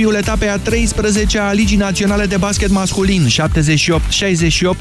[0.00, 3.30] derbiul etapei a 13 a Ligii Naționale de Basket Masculin, 78-68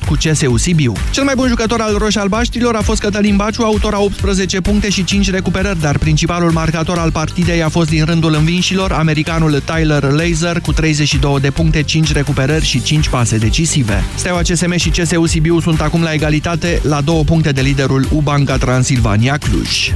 [0.08, 0.94] cu CSU Sibiu.
[1.12, 5.04] Cel mai bun jucător al roșalbaștilor a fost Cătălin Baciu, autor a 18 puncte și
[5.04, 10.60] 5 recuperări, dar principalul marcator al partidei a fost din rândul învinșilor, americanul Tyler Laser,
[10.60, 14.04] cu 32 de puncte, 5 recuperări și 5 pase decisive.
[14.16, 18.58] Steaua CSM și CSU Sibiu sunt acum la egalitate, la două puncte de liderul Ubanca
[18.58, 19.92] Transilvania Cluj.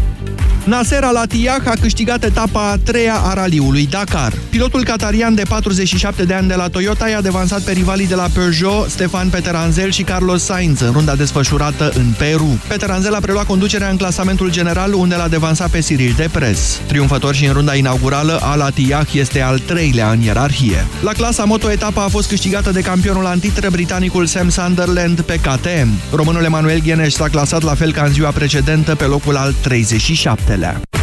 [0.66, 4.34] Nasser Al-Attiyah a câștigat etapa a treia a raliului Dakar.
[4.50, 4.84] Pilotul
[5.14, 8.90] catarian de 47 de ani de la Toyota i-a devansat pe rivalii de la Peugeot,
[8.90, 12.62] Stefan Peteranzel și Carlos Sainz în runda desfășurată în Peru.
[12.67, 16.80] Peteranzel a preluat conducerea în clasamentul general unde l-a devansat pe Cyril Depres.
[16.88, 20.86] Triumfător și în runda inaugurală, Al-Attiyah este al treilea în ierarhie.
[21.02, 26.16] La clasa moto, etapa a fost câștigată de campionul antitră britanicul Sam Sunderland pe KTM.
[26.16, 30.41] Românul Emanuel Gheneș s-a clasat la fel ca în ziua precedentă pe locul al 37
[30.44, 31.02] faptele.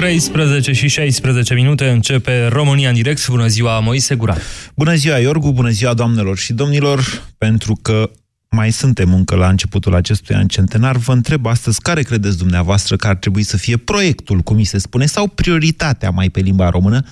[0.00, 3.28] 13 și 16 minute începe România în direct.
[3.28, 4.38] Bună ziua, Moise Guran.
[4.74, 8.10] Bună ziua, Iorgu, bună ziua, doamnelor și domnilor, pentru că
[8.50, 13.06] mai suntem încă la începutul acestui an centenar, vă întreb astăzi care credeți dumneavoastră că
[13.06, 17.02] ar trebui să fie proiectul, cum mi se spune, sau prioritatea mai pe limba română,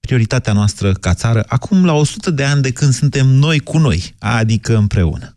[0.00, 4.14] prioritatea noastră ca țară, acum la 100 de ani de când suntem noi cu noi,
[4.18, 5.36] adică împreună.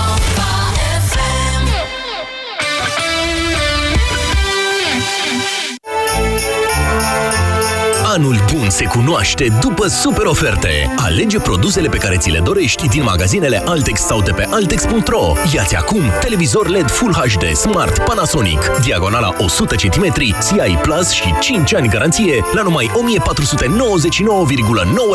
[8.13, 10.93] Anul bun se cunoaște după super oferte.
[10.95, 15.33] Alege produsele pe care ți le dorești din magazinele Altex sau de pe Altex.ro.
[15.53, 21.73] Iați acum televizor LED Full HD Smart Panasonic, diagonala 100 cm, CI Plus și 5
[21.73, 22.93] ani garanție la numai 1499,9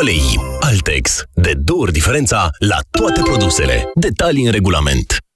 [0.03, 0.39] lei.
[0.59, 1.23] Altex.
[1.33, 3.91] De două ori diferența la toate produsele.
[3.95, 5.26] Detalii în regulament.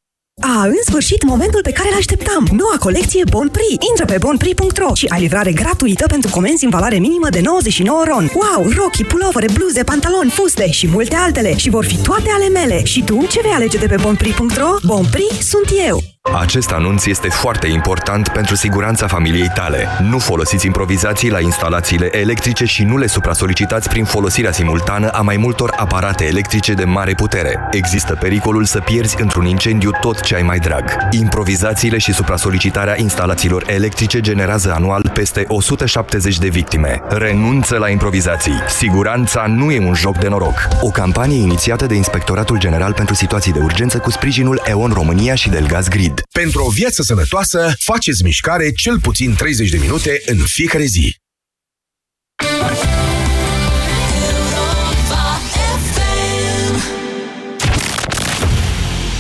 [0.42, 2.48] A, în sfârșit, momentul pe care îl așteptam!
[2.52, 3.86] Noua colecție Bon Prix!
[3.90, 8.32] Intră pe bonprix.ro și ai livrare gratuită pentru comenzi în valoare minimă de 99 ron.
[8.34, 8.72] Wow!
[8.78, 11.58] Rochii, pulovere, bluze, pantaloni, fuste și multe altele.
[11.58, 12.84] Și vor fi toate ale mele.
[12.84, 14.76] Și tu, ce vei alege de pe bonprix.ro?
[14.86, 16.11] Bon Prix sunt eu!
[16.34, 19.88] Acest anunț este foarte important pentru siguranța familiei tale.
[20.10, 25.38] Nu folosiți improvizații la instalațiile electrice și nu le supra-solicitați prin folosirea simultană a mai
[25.38, 27.68] multor aparate electrice de mare putere.
[27.72, 30.98] Există pericolul să pierzi într-un incendiu tot ce ai mai drag.
[31.12, 37.02] Improvizațiile și supra-solicitarea instalațiilor electrice generează anual peste 170 de victime.
[37.10, 38.62] Renunță la improvizații.
[38.68, 40.68] Siguranța nu e un joc de noroc.
[40.82, 45.50] O campanie inițiată de Inspectoratul General pentru Situații de Urgență cu sprijinul EON România și
[45.50, 46.11] Delgaz Grid.
[46.12, 46.26] Rapid.
[46.32, 51.16] Pentru o viață sănătoasă, faceți mișcare cel puțin 30 de minute în fiecare zi.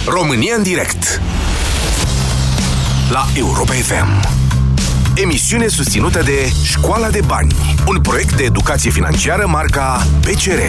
[0.06, 1.22] România în direct
[3.10, 4.40] La Europa FM
[5.16, 7.56] Emisiune susținută de Școala de Bani
[7.88, 10.60] Un proiect de educație financiară marca PCR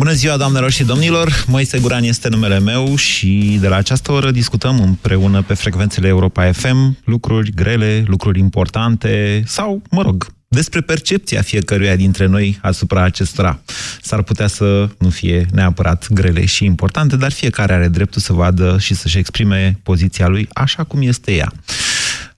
[0.00, 1.44] Bună ziua, doamnelor și domnilor!
[1.46, 6.52] Moise Guran este numele meu și de la această oră discutăm împreună pe frecvențele Europa
[6.52, 13.60] FM lucruri grele, lucruri importante sau, mă rog, despre percepția fiecăruia dintre noi asupra acestora.
[14.02, 18.76] S-ar putea să nu fie neapărat grele și importante, dar fiecare are dreptul să vadă
[18.78, 21.52] și să-și exprime poziția lui așa cum este ea.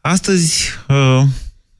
[0.00, 1.22] Astăzi uh,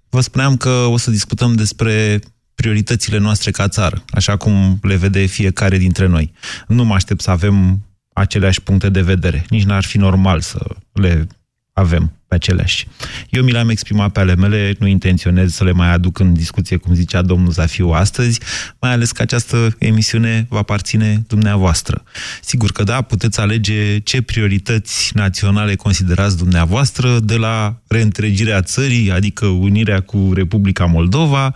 [0.08, 2.20] vă spuneam că o să discutăm despre
[2.62, 6.32] prioritățile noastre ca țară, așa cum le vede fiecare dintre noi.
[6.66, 9.44] Nu mă aștept să avem aceleași puncte de vedere.
[9.48, 10.58] Nici n-ar fi normal să
[10.92, 11.26] le
[11.72, 12.86] avem pe aceleași.
[13.30, 16.76] Eu mi le-am exprimat pe ale mele, nu intenționez să le mai aduc în discuție,
[16.76, 18.40] cum zicea domnul Zafiu astăzi,
[18.80, 22.02] mai ales că această emisiune va aparține dumneavoastră.
[22.42, 29.46] Sigur că da, puteți alege ce priorități naționale considerați dumneavoastră, de la reîntregirea țării, adică
[29.46, 31.54] unirea cu Republica Moldova,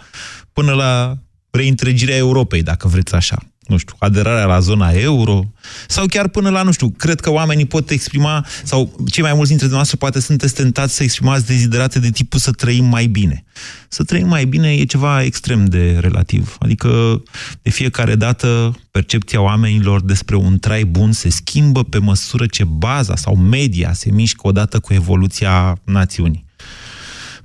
[0.57, 1.19] până la
[1.51, 3.39] reîntregirea Europei, dacă vreți așa.
[3.67, 5.53] Nu știu, aderarea la zona euro,
[5.89, 9.49] sau chiar până la, nu știu, cred că oamenii pot exprima, sau cei mai mulți
[9.49, 13.45] dintre noastre poate sunteți tentați să exprimați deziderate de tipul să trăim mai bine.
[13.89, 16.57] Să trăim mai bine e ceva extrem de relativ.
[16.59, 17.23] Adică,
[17.63, 23.17] de fiecare dată, percepția oamenilor despre un trai bun se schimbă pe măsură ce baza
[23.17, 26.46] sau media se mișcă odată cu evoluția națiunii.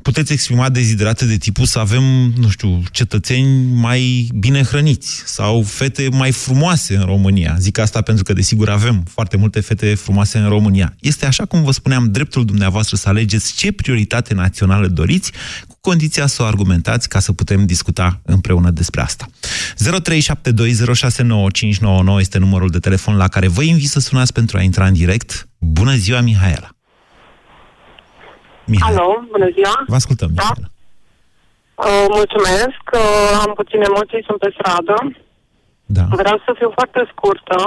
[0.01, 2.03] Puteți exprima deziderate de tipul să avem,
[2.37, 7.55] nu știu, cetățeni mai bine hrăniți sau fete mai frumoase în România.
[7.59, 10.95] Zic asta pentru că, desigur, avem foarte multe fete frumoase în România.
[10.99, 15.31] Este, așa cum vă spuneam, dreptul dumneavoastră să alegeți ce prioritate națională doriți,
[15.67, 19.27] cu condiția să o argumentați ca să putem discuta împreună despre asta.
[19.77, 24.93] 0372069599 este numărul de telefon la care vă invit să sunați pentru a intra în
[24.93, 25.47] direct.
[25.57, 26.75] Bună ziua, Mihaela!
[28.65, 29.01] Mihaela.
[29.01, 29.75] Alo, bună ziua!
[29.87, 30.43] Vă ascultăm, da?
[30.43, 30.69] Mihaela.
[31.75, 34.95] Uh, mulțumesc, uh, am puține emoții, sunt pe stradă.
[35.85, 36.03] Da.
[36.21, 37.59] Vreau să fiu foarte scurtă.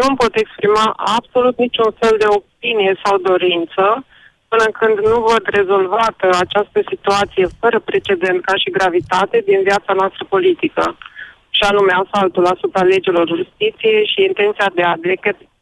[0.00, 0.86] Nu pot exprima
[1.16, 4.04] absolut niciun fel de opinie sau dorință
[4.48, 10.22] până când nu văd rezolvată această situație fără precedent ca și gravitate din viața noastră
[10.34, 10.84] politică,
[11.56, 14.94] și anume asaltul asupra legilor justiției și intenția de a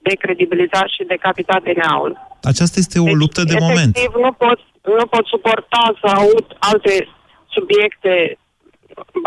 [0.08, 2.12] decredibiliza și decapita DNA-ul.
[2.50, 3.94] Aceasta este o deci, luptă de efectiv, moment.
[4.25, 4.58] Nu pot,
[5.00, 7.08] nu pot suporta să aud alte
[7.56, 8.38] subiecte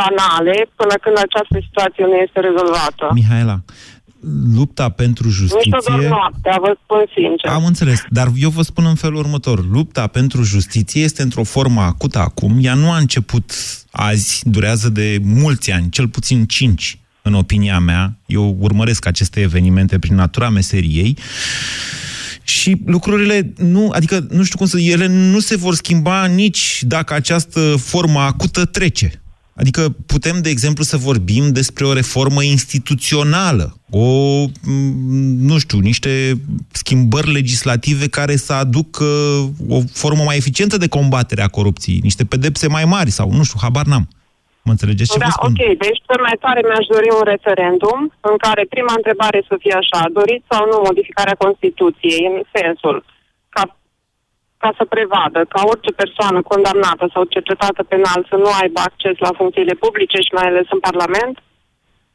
[0.01, 3.05] banale până când această situație nu este rezolvată.
[3.13, 3.57] Mihaela,
[4.53, 5.71] lupta pentru justiție...
[5.71, 7.51] Nu doar noaptea, vă spun sincer.
[7.51, 9.65] Am înțeles, dar eu vă spun în felul următor.
[9.71, 12.57] Lupta pentru justiție este într-o formă acută acum.
[12.61, 13.51] Ea nu a început
[13.91, 18.17] azi, durează de mulți ani, cel puțin cinci, în opinia mea.
[18.25, 21.17] Eu urmăresc aceste evenimente prin natura meseriei.
[22.47, 27.13] Și lucrurile nu, adică nu știu cum să, ele nu se vor schimba nici dacă
[27.13, 29.21] această formă acută trece.
[29.55, 34.45] Adică putem, de exemplu, să vorbim despre o reformă instituțională, o,
[35.37, 36.41] nu știu, niște
[36.71, 39.05] schimbări legislative care să aducă
[39.67, 43.59] o formă mai eficientă de combatere a corupției, niște pedepse mai mari sau, nu știu,
[43.61, 44.09] habar n-am.
[44.67, 45.51] Mă înțelegeți ce da, vă spun?
[45.51, 45.61] ok.
[45.85, 47.99] Deci, cel mai tare mi-aș dori un referendum
[48.29, 52.97] în care prima întrebare să fie așa, doriți sau nu modificarea Constituției, în sensul
[53.55, 53.63] ca
[54.63, 59.31] ca să prevadă ca orice persoană condamnată sau cercetată penal să nu aibă acces la
[59.39, 61.35] funcțiile publice și mai ales în Parlament?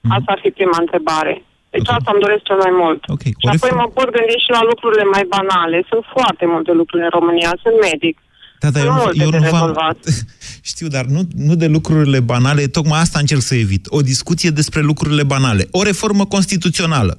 [0.05, 0.11] Mm.
[0.17, 1.35] Asta ar fi prima întrebare.
[1.75, 1.97] Deci okay.
[1.97, 3.01] asta îmi doresc cel mai mult.
[3.17, 3.33] Okay.
[3.43, 5.79] Și apoi mă pot gândi și la lucrurile mai banale.
[5.91, 7.51] Sunt foarte multe lucruri în România.
[7.65, 8.17] Sunt medic.
[8.63, 9.97] Da, da, eu, eu nu v-am...
[10.73, 13.87] Știu, dar nu, nu de lucrurile banale, tocmai asta încerc să evit.
[13.89, 15.67] O discuție despre lucrurile banale.
[15.71, 17.19] O reformă constituțională.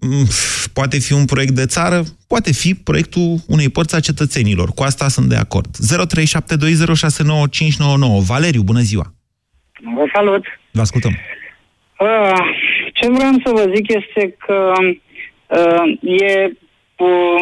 [0.00, 0.26] Mm,
[0.72, 4.68] poate fi un proiect de țară, poate fi proiectul unei părți a cetățenilor.
[4.68, 5.66] Cu asta sunt de acord.
[5.66, 5.70] 0372069599.
[8.26, 9.12] Valeriu, bună ziua!
[9.94, 10.44] Vă salut!
[10.70, 11.12] Vă ascultăm!
[11.98, 12.38] Uh,
[12.92, 14.72] ce vreau să vă zic este că
[15.46, 16.52] uh, e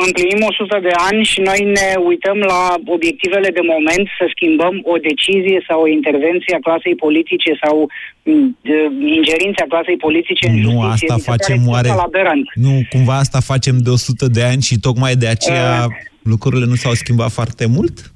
[0.06, 4.96] împlinim 100 de ani și noi ne uităm la obiectivele de moment să schimbăm o
[5.08, 7.90] decizie sau o intervenție a clasei politice sau
[8.22, 8.58] mm,
[9.18, 11.88] ingerința clasei politice în Nu, justiție, asta facem oare...
[12.54, 16.74] Nu, cumva asta facem de 100 de ani și tocmai de aceea uh, lucrurile nu
[16.74, 18.13] s-au schimbat foarte mult?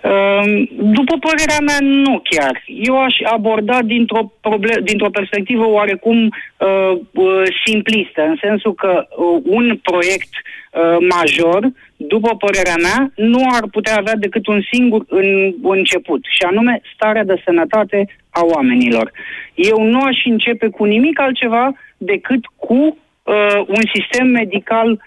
[0.00, 2.62] Ehm, după părerea mea, nu chiar.
[2.66, 9.42] Eu aș aborda dintr-o, problem, dintr-o perspectivă oarecum uh, uh, simplistă, în sensul că uh,
[9.44, 15.54] un proiect uh, major, după părerea mea, nu ar putea avea decât un singur în,
[15.62, 19.10] început, și anume starea de sănătate a oamenilor.
[19.54, 25.04] Eu nu aș începe cu nimic altceva decât cu uh, un sistem medical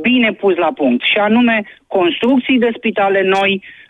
[0.00, 3.85] bine pus la punct, și anume construcții de spitale noi, uh,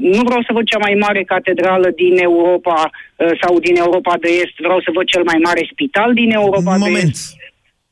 [0.00, 4.28] nu vreau să văd cea mai mare catedrală din Europa uh, sau din Europa de
[4.28, 6.94] Est, vreau să văd cel mai mare spital din Europa Moment.
[6.94, 7.36] de Est.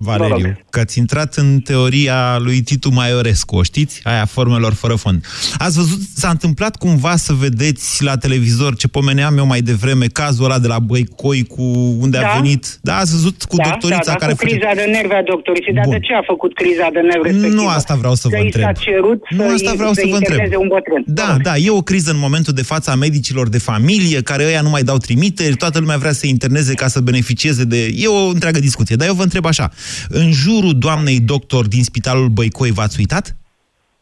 [0.01, 4.01] Valeriu, că ați intrat în teoria lui Titu Maiorescu, o știți?
[4.05, 5.25] Aia formelor fără fond.
[5.59, 10.45] Ați văzut, s-a întâmplat cumva să vedeți la televizor ce pomeneam eu mai devreme, cazul
[10.45, 11.63] ăla de la Băicoi cu
[12.01, 12.29] unde da.
[12.29, 12.79] a venit?
[12.81, 14.85] Da, ați văzut cu da, doctorița da, da, care cu criza face...
[14.85, 17.63] de nervi a doctoriței, dar de ce a făcut criza de nervi respectivă?
[17.63, 18.65] Nu asta vreau să că vă întreb.
[18.65, 20.39] s-a cerut nu să asta vreau să, să vă întreb.
[20.59, 21.03] un bătrân.
[21.07, 24.61] Da, da, e o criză în momentul de față a medicilor de familie, care ăia
[24.61, 27.81] nu mai dau trimiteri, toată lumea vrea să interneze ca să beneficieze de...
[27.95, 29.71] E o întreagă discuție, dar eu vă întreb așa.
[30.09, 33.37] În jurul jurul doamnei doctor din Spitalul Băicoi v-ați uitat?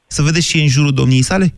[0.06, 1.54] Să vedeți ce e în jurul domniei sale?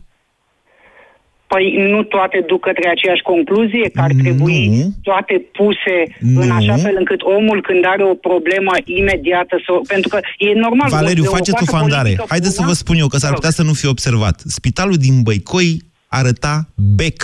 [1.47, 4.93] Păi nu toate duc către aceeași concluzie, că ar trebui nu.
[5.01, 6.41] toate puse nu.
[6.41, 9.71] în așa fel încât omul când are o problemă imediată să...
[9.87, 10.89] Pentru că e normal...
[10.89, 12.15] Valeriu, faceți o fandare.
[12.27, 14.41] Haideți să vă spun eu că s-ar putea să nu fie observat.
[14.45, 17.21] Spitalul din Băicoi arăta bec,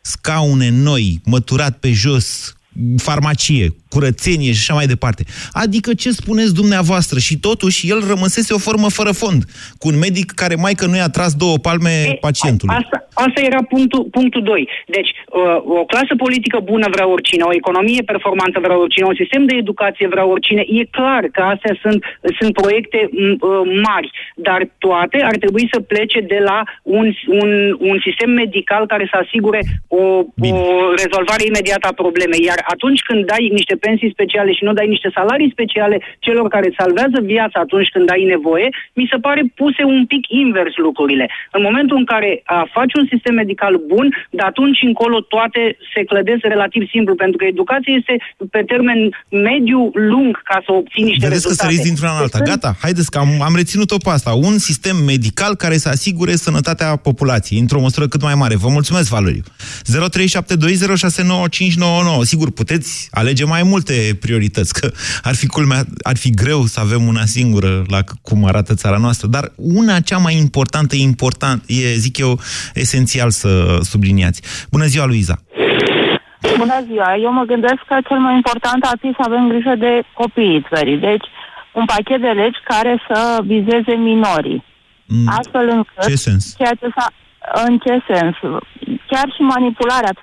[0.00, 2.56] scaune noi, măturat pe jos,
[2.96, 5.22] farmacie, curățenie și așa mai departe.
[5.52, 7.18] Adică ce spuneți dumneavoastră?
[7.18, 9.40] Și totuși el rămăsese o formă fără fond,
[9.78, 12.74] cu un medic care mai că nu i-a tras două palme e, pacientului.
[12.82, 14.68] Asta, asta era punctul, punctul 2.
[14.86, 19.42] Deci, uh, o clasă politică bună vrea oricine, o economie performantă vrea oricine, un sistem
[19.46, 20.62] de educație vrea oricine.
[20.78, 22.04] E clar că astea sunt,
[22.38, 23.38] sunt proiecte uh,
[23.88, 27.06] mari, dar toate ar trebui să plece de la un,
[27.40, 30.02] un, un sistem medical care să asigure o,
[30.58, 30.62] o
[31.02, 32.42] rezolvare imediată a problemei.
[32.44, 36.74] Iar atunci când dai niște pensii speciale și nu dai niște salarii speciale celor care
[36.78, 41.30] salvează viața atunci când ai nevoie, mi se pare puse un pic invers lucrurile.
[41.52, 46.04] În momentul în care a, faci un sistem medical bun, de atunci încolo toate se
[46.04, 48.14] clădesc relativ simplu, pentru că educația este
[48.50, 51.60] pe termen mediu-lung ca să obții niște Vedeți rezultate.
[51.60, 52.38] că săriți dintr-una în alta.
[52.38, 54.30] Gata, haideți că am, am reținut-o pe asta.
[54.32, 58.56] Un sistem medical care să asigure sănătatea populației, într-o măsură cât mai mare.
[58.56, 59.42] Vă mulțumesc, Valeriu.
[59.42, 62.22] 0372069599.
[62.22, 64.90] Sigur, puteți alege mai multe priorități, că
[65.22, 69.26] ar fi, culmea, ar fi greu să avem una singură la cum arată țara noastră,
[69.28, 72.40] dar una cea mai importantă, important, e, zic eu,
[72.74, 74.42] esențial să subliniați.
[74.70, 75.36] Bună ziua, Luiza!
[76.56, 77.16] Bună ziua!
[77.22, 80.98] Eu mă gândesc că cel mai important ar fi să avem grijă de copiii țării.
[80.98, 81.26] Deci,
[81.72, 84.64] un pachet de legi care să vizeze minorii.
[85.06, 85.28] Mm.
[85.38, 86.04] Astfel încât...
[86.08, 86.54] Ce sens?
[86.56, 87.06] Ceea ce s-a,
[87.66, 88.36] în ce sens?
[89.06, 90.14] Chiar și manipularea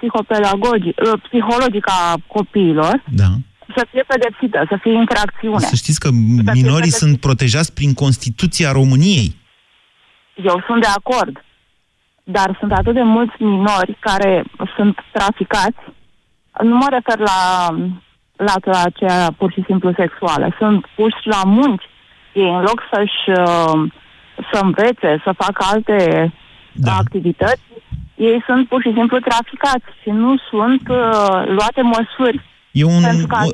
[1.27, 3.29] psihologică a copiilor da.
[3.75, 5.59] să fie pedepsită, să fie infracțiune.
[5.59, 6.09] Să știți că
[6.53, 9.35] minorii sunt protejați prin Constituția României.
[10.35, 11.43] Eu sunt de acord.
[12.23, 14.43] Dar sunt atât de mulți minori care
[14.75, 15.81] sunt traficați.
[16.63, 17.69] Nu mă refer la,
[18.35, 20.55] la aceea pur și simplu sexuală.
[20.57, 21.83] Sunt puși la munci.
[22.33, 23.39] Ei, în loc să-și
[24.51, 26.31] să învețe, să facă alte
[26.73, 26.95] da.
[26.95, 27.61] activități,
[28.15, 32.39] ei sunt pur și simplu traficați și nu sunt uh, luate măsuri.
[32.71, 33.03] E un,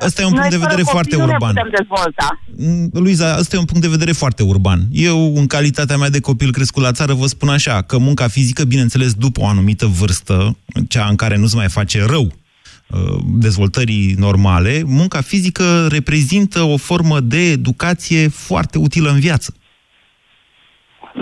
[0.04, 1.54] ăsta e un punct de vedere foarte urban.
[1.54, 2.40] Nu dezvolta.
[2.56, 4.80] Mm, Luiza, ăsta e un punct de vedere foarte urban.
[4.92, 8.64] Eu, în calitatea mea de copil crescut la țară, vă spun așa, că munca fizică,
[8.64, 10.56] bineînțeles, după o anumită vârstă,
[10.88, 16.76] cea în care nu se mai face rău uh, dezvoltării normale, munca fizică reprezintă o
[16.76, 19.54] formă de educație foarte utilă în viață.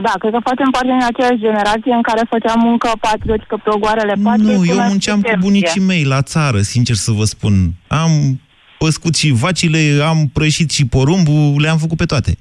[0.02, 4.14] Da, cred că facem parte din aceeași generație în care făceam muncă patriotică pe ogoarele
[4.22, 4.56] patriei.
[4.56, 7.72] Nu, eu munceam cu bunicii mei la țară, sincer să vă spun.
[7.86, 8.40] Am
[8.78, 12.38] păscut și vacile, am prășit și porumbul, le-am făcut pe toate.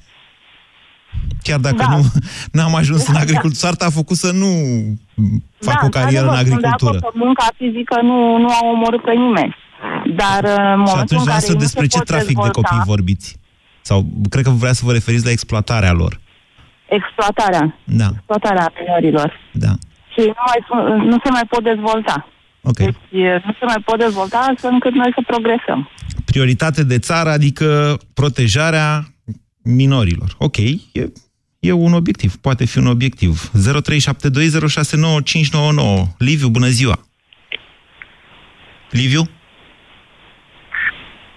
[1.41, 1.99] Chiar dacă da.
[2.51, 3.59] nu am ajuns da, în agricultură, da.
[3.59, 4.47] soarta a făcut să nu
[5.59, 6.97] fac da, o carieră în agricultură.
[6.99, 9.55] Da, munca fizică nu, nu a omorât pe nimeni.
[10.15, 10.43] Dar
[10.77, 13.37] în și atunci vreau să despre ce trafic dezvolta, de copii vorbiți?
[13.81, 16.21] Sau cred că vrea să vă referiți la exploatarea lor
[16.89, 17.79] exploatarea.
[17.83, 18.07] Da.
[18.13, 19.39] Exploatarea minorilor.
[19.51, 19.73] Da.
[20.13, 20.59] Și nu, mai,
[21.05, 22.27] nu se mai pot dezvolta.
[22.61, 22.85] Okay.
[22.85, 22.95] Deci
[23.45, 25.89] nu se mai pot dezvolta astfel încât noi să progresăm.
[26.25, 29.03] Prioritate de țară, adică protejarea
[29.63, 30.35] minorilor.
[30.37, 31.11] Ok, e,
[31.59, 33.51] e un obiectiv, poate fi un obiectiv.
[33.51, 33.51] 0372069599.
[36.17, 36.99] Liviu, bună ziua!
[38.89, 39.29] Liviu?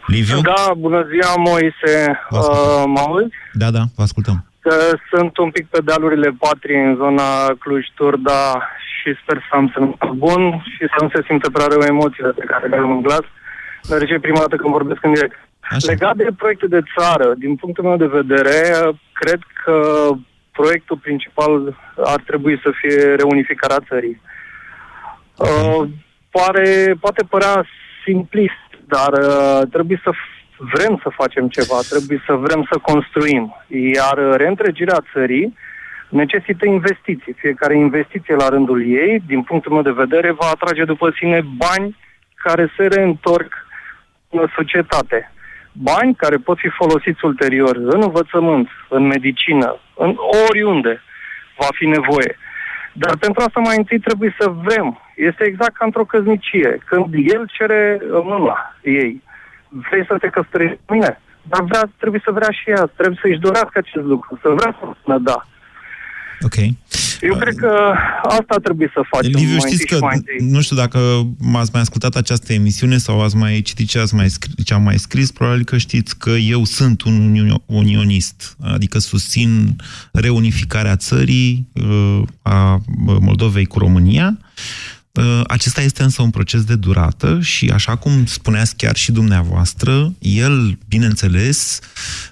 [0.07, 0.41] Liviu?
[0.41, 2.21] Da, bună ziua, Moise.
[2.31, 3.35] Uh, mă auzi?
[3.53, 4.46] Da, da, vă ascultăm că
[5.11, 10.63] sunt un pic pe dealurile patriei în zona Cluj-Turda și sper să am sănătate bun
[10.75, 13.27] și să nu se simtă prea rău emoțiile pe care le am în glas,
[13.83, 15.39] deoarece prima dată când vorbesc în direct.
[15.61, 15.91] Așa.
[15.91, 18.59] Legat de proiecte de țară, din punctul meu de vedere,
[19.13, 20.09] cred că
[20.53, 24.21] proiectul principal ar trebui să fie reunificarea țării.
[25.37, 25.89] Uh,
[26.31, 27.67] pare, poate părea
[28.05, 30.11] simplist, dar uh, trebuie să
[30.59, 33.55] vrem să facem ceva, trebuie să vrem să construim.
[33.67, 35.55] Iar reîntregirea țării
[36.09, 37.33] necesită investiții.
[37.33, 41.97] Fiecare investiție la rândul ei, din punctul meu de vedere, va atrage după sine bani
[42.35, 43.53] care se reîntorc
[44.31, 45.33] în societate.
[45.73, 50.17] Bani care pot fi folosiți ulterior în învățământ, în medicină, în
[50.49, 51.03] oriunde
[51.59, 52.39] va fi nevoie.
[52.93, 55.01] Dar pentru asta mai întâi trebuie să vrem.
[55.15, 56.79] Este exact ca într-o căznicie.
[56.85, 59.23] Când el cere mâna ei,
[59.69, 61.21] vrei să te căsătorești cu mine.
[61.43, 64.85] Dar vrea, trebuie să vrea și ea, trebuie să-și dorească acest lucru, să vrea să
[65.01, 65.47] spună da.
[66.41, 66.57] Ok.
[67.21, 69.31] Eu uh, cred că asta trebuie să facem.
[69.35, 69.99] Liviu, știți că,
[70.39, 70.99] nu știu dacă
[71.39, 74.83] m-ați mai ascultat această emisiune sau ați mai citit ce, ați mai scris, ce am
[74.83, 79.77] mai scris, probabil că știți că eu sunt un unionist, adică susțin
[80.13, 82.81] reunificarea țării uh, a
[83.21, 84.96] Moldovei cu România Uh,
[85.47, 90.79] acesta este însă un proces de durată și, așa cum spuneați chiar și dumneavoastră, el,
[90.89, 91.79] bineînțeles,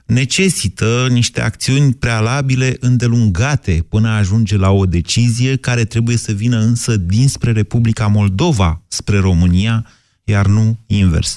[0.06, 6.58] necesită niște acțiuni prealabile îndelungate până a ajunge la o decizie care trebuie să vină
[6.58, 9.86] însă dinspre Republica Moldova spre România
[10.24, 11.36] iar nu invers.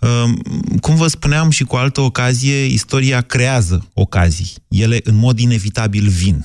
[0.00, 0.36] Um,
[0.80, 4.52] cum vă spuneam și cu altă ocazie, istoria creează ocazii.
[4.68, 6.44] Ele în mod inevitabil vin.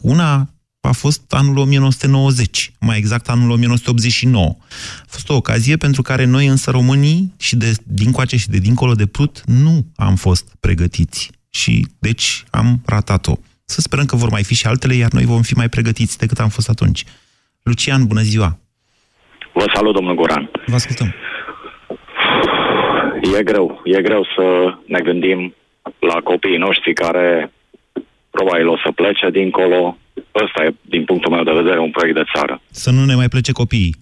[0.00, 0.53] Una
[0.86, 4.56] a fost anul 1990, mai exact anul 1989.
[5.00, 8.92] A fost o ocazie pentru care noi însă românii și de dincoace și de dincolo
[8.92, 13.34] de Prut nu am fost pregătiți și deci am ratat-o.
[13.64, 16.38] Să sperăm că vor mai fi și altele, iar noi vom fi mai pregătiți decât
[16.38, 17.04] am fost atunci.
[17.62, 18.58] Lucian, bună ziua!
[19.52, 20.50] Vă salut, domnul Goran.
[20.66, 21.14] Vă ascultăm.
[23.38, 25.54] E greu, e greu să ne gândim
[25.98, 27.52] la copiii noștri care
[28.36, 29.96] probabil o să plece dincolo.
[30.44, 32.54] Ăsta e, din punctul meu de vedere, un proiect de țară.
[32.70, 33.94] Să nu ne mai plece copiii.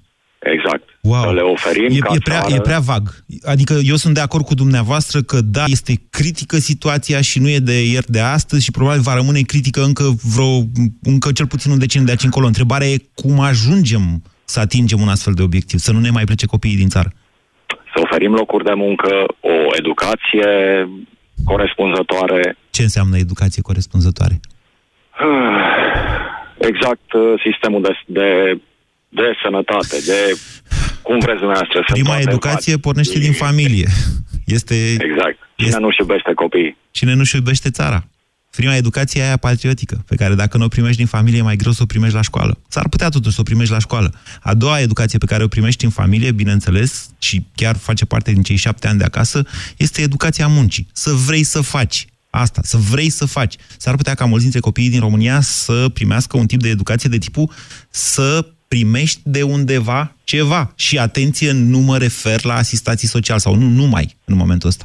[0.55, 0.85] Exact.
[1.03, 1.23] Wow.
[1.23, 2.55] Să le oferim e, ca e, prea, țară...
[2.55, 3.05] e prea vag.
[3.55, 7.59] Adică eu sunt de acord cu dumneavoastră că da, este critică situația și nu e
[7.59, 10.53] de ieri de astăzi și probabil va rămâne critică încă vreo,
[11.03, 12.47] încă cel puțin un deceniu de aici încolo.
[12.47, 16.47] Întrebarea e cum ajungem să atingem un astfel de obiectiv, să nu ne mai plece
[16.47, 17.11] copiii din țară.
[17.95, 19.11] Să oferim locuri de muncă,
[19.41, 20.49] o educație
[21.45, 22.57] corespunzătoare.
[22.71, 24.41] Ce înseamnă educație corespunzătoare?
[26.59, 28.61] Exact uh, sistemul de, de,
[29.09, 30.19] de sănătate, de
[31.03, 33.89] cum vreți dumneavoastră să Prima educație pornește din familie.
[34.47, 35.39] Este, Exact.
[35.55, 36.77] Cine este- nu-și iubește copiii?
[36.91, 38.05] Cine nu-și iubește țara?
[38.57, 41.57] Prima educație e aia patriotică, pe care dacă nu o primești din familie, e mai
[41.57, 42.59] greu să o primești la școală.
[42.69, 44.15] S-ar putea totuși să o primești la școală.
[44.41, 48.43] A doua educație pe care o primești în familie, bineînțeles, și chiar face parte din
[48.43, 50.87] cei șapte ani de acasă, este educația muncii.
[50.93, 52.07] Să vrei să faci.
[52.31, 53.55] Asta, să vrei să faci.
[53.77, 57.19] S-ar putea ca mulți dintre copiii din România să primească un tip de educație de
[57.19, 57.51] tipul
[57.91, 60.73] să primești de undeva ceva.
[60.77, 64.85] Și atenție, nu mă refer la asistații sociali sau nu numai în momentul ăsta.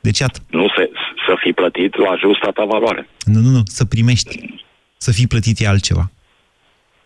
[0.00, 0.90] Deci, iată, Nu se,
[1.26, 3.08] să fii plătit la justa ta valoare.
[3.24, 4.54] nu, nu, nu, să primești.
[4.96, 6.10] Să fii plătit e altceva.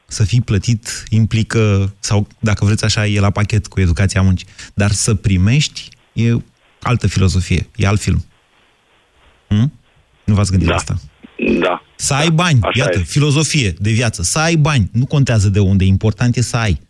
[0.07, 4.47] Să fii plătit implică, sau dacă vreți așa, e la pachet cu educația muncii.
[4.75, 6.31] Dar să primești e
[6.83, 8.25] altă filozofie, e alt film.
[9.49, 9.73] Hm?
[10.25, 10.75] Nu v-ați gândit Da.
[10.75, 10.95] la asta?
[11.61, 11.83] Da.
[11.97, 13.13] Să ai bani, Așa iată, este.
[13.13, 14.23] filozofie de viață.
[14.23, 16.81] Să ai bani, nu contează de unde, important e să ai.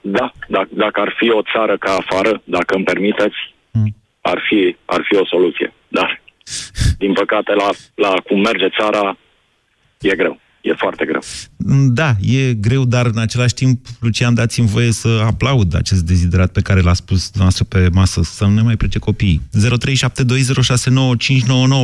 [0.00, 3.36] Da, dacă, dacă ar fi o țară ca afară, dacă îmi permiteți,
[3.74, 3.94] Mm.
[4.20, 5.72] ar fi, ar fi o soluție.
[5.88, 6.21] Dar,
[6.98, 9.16] din păcate, la, la cum merge țara,
[10.00, 10.40] e greu.
[10.60, 11.20] E foarte greu.
[12.00, 16.60] Da, e greu, dar în același timp, Lucian, dați-mi voie să aplaud acest deziderat pe
[16.60, 19.40] care l-a spus dumneavoastră pe masă, să nu ne mai plece copiii.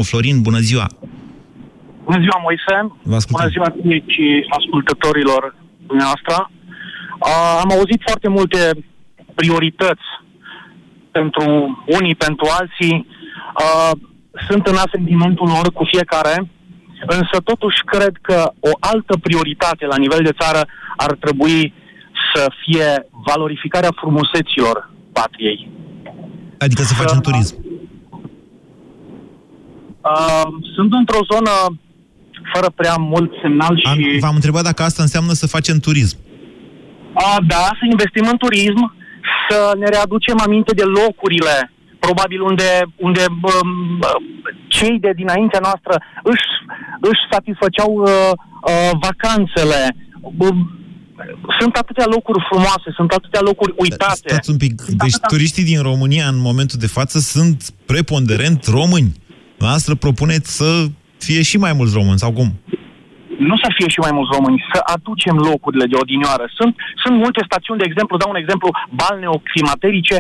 [0.00, 0.86] 0372069599 Florin, bună ziua!
[2.04, 2.74] Bună ziua, Moise.
[3.02, 3.40] Vă ascultăm.
[3.40, 5.54] Bună ziua ție și ascultătorilor
[5.86, 6.50] dumneavoastră.
[6.50, 8.58] Uh, am auzit foarte multe
[9.34, 10.08] priorități
[11.10, 11.44] pentru
[11.98, 13.06] unii, pentru alții.
[13.62, 13.92] Uh,
[14.48, 16.50] sunt în asentimentul lor cu fiecare,
[17.06, 21.74] însă totuși cred că o altă prioritate la nivel de țară ar trebui
[22.34, 25.70] să fie valorificarea frumuseților patriei.
[26.58, 27.54] Adică să facem turism.
[30.00, 31.50] Uh, sunt într-o zonă
[32.52, 33.86] fără prea mult semnal și...
[33.86, 36.16] Am, v-am întrebat dacă asta înseamnă să facem turism.
[37.12, 38.96] A, da, să investim în turism,
[39.48, 43.98] să ne readucem aminte de locurile, probabil unde, unde um,
[44.68, 46.48] cei de dinaintea noastră își,
[47.00, 49.96] își satisfăceau uh, uh, vacanțele.
[50.38, 50.56] Um,
[51.58, 54.28] sunt atâtea locuri frumoase, sunt atâtea locuri uitate.
[54.28, 54.82] Stați un pic.
[54.82, 59.12] Deci turiștii din România în momentul de față sunt preponderent români.
[59.58, 60.86] Noastră propuneți să
[61.18, 62.48] fie și mai mulți români, sau cum?
[63.38, 66.44] nu să fie și mai mulți români, să aducem locurile de odinioară.
[66.58, 68.68] Sunt, sunt multe stațiuni, de exemplu, dau un exemplu,
[69.00, 70.16] balneoclimaterice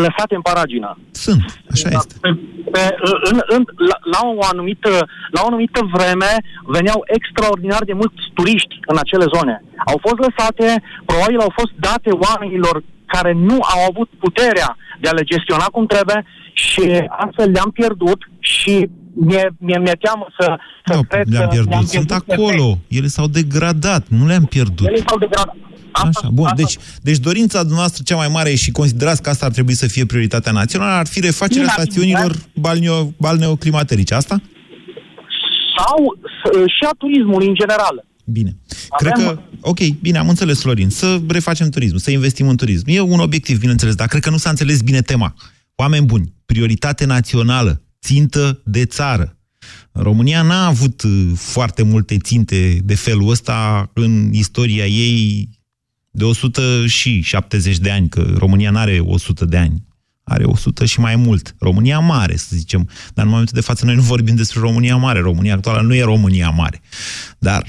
[0.00, 0.98] lăsate în paragină.
[1.10, 2.14] Sunt, așa este.
[2.20, 2.28] Pe,
[2.70, 2.96] pe,
[3.30, 4.90] în, în, la, la, o anumită,
[5.30, 6.32] la o anumită vreme
[6.66, 9.64] veneau extraordinar de mulți turiști în acele zone.
[9.86, 15.12] Au fost lăsate, probabil au fost date oamenilor care nu au avut puterea de a
[15.12, 20.94] le gestiona cum trebuie și astfel le-am pierdut și mi-e, mi-e, mi-e teamă să, să
[20.94, 21.70] Nu, cred le-am că pierdut.
[21.70, 22.78] le-am Sunt pierdut acolo.
[22.88, 24.06] Ele s-au degradat.
[24.08, 24.86] Nu le-am pierdut.
[24.86, 25.56] Ele s-au degradat.
[25.92, 26.44] Asta, Așa, bun.
[26.44, 29.86] asta, Deci, deci dorința noastră cea mai mare și considerați că asta ar trebui să
[29.86, 34.14] fie prioritatea națională ar fi refacerea Bine, stațiunilor balneo, balneoclimaterice.
[34.14, 34.40] Asta?
[35.76, 38.04] sau s- și a turismului în general.
[38.24, 38.56] Bine.
[38.88, 42.84] Avem- Cred că, ok, bine, am înțeles, Florin, să refacem turism, să investim în turism.
[42.86, 45.34] E un obiectiv, bineînțeles, dar cred că nu s-a înțeles bine tema.
[45.74, 49.36] Oameni buni, prioritate națională, țintă de țară.
[49.92, 55.48] România n-a avut uh, foarte multe ținte de felul ăsta în istoria ei
[56.10, 59.84] de 170 de ani, că România nu are 100 de ani,
[60.22, 61.54] are 100 și mai mult.
[61.58, 62.88] România mare, să zicem.
[63.14, 65.20] Dar în momentul de față noi nu vorbim despre România mare.
[65.20, 66.80] România actuală nu e România mare.
[67.38, 67.64] Dar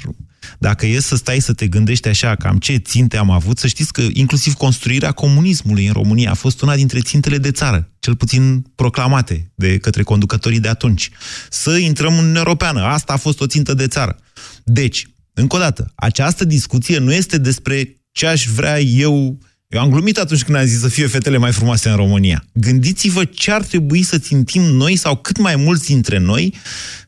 [0.59, 3.93] Dacă e să stai să te gândești așa, cam ce ținte am avut, să știți
[3.93, 8.65] că inclusiv construirea comunismului în România a fost una dintre țintele de țară, cel puțin
[8.75, 11.09] proclamate de către conducătorii de atunci.
[11.49, 14.17] Să intrăm în Uniunea Europeană, asta a fost o țintă de țară.
[14.63, 19.39] Deci, încă o dată, această discuție nu este despre ce aș vrea eu
[19.73, 22.45] eu am glumit atunci când am zis să fie fetele mai frumoase în România.
[22.53, 26.53] Gândiți-vă ce ar trebui să țintim noi sau cât mai mulți dintre noi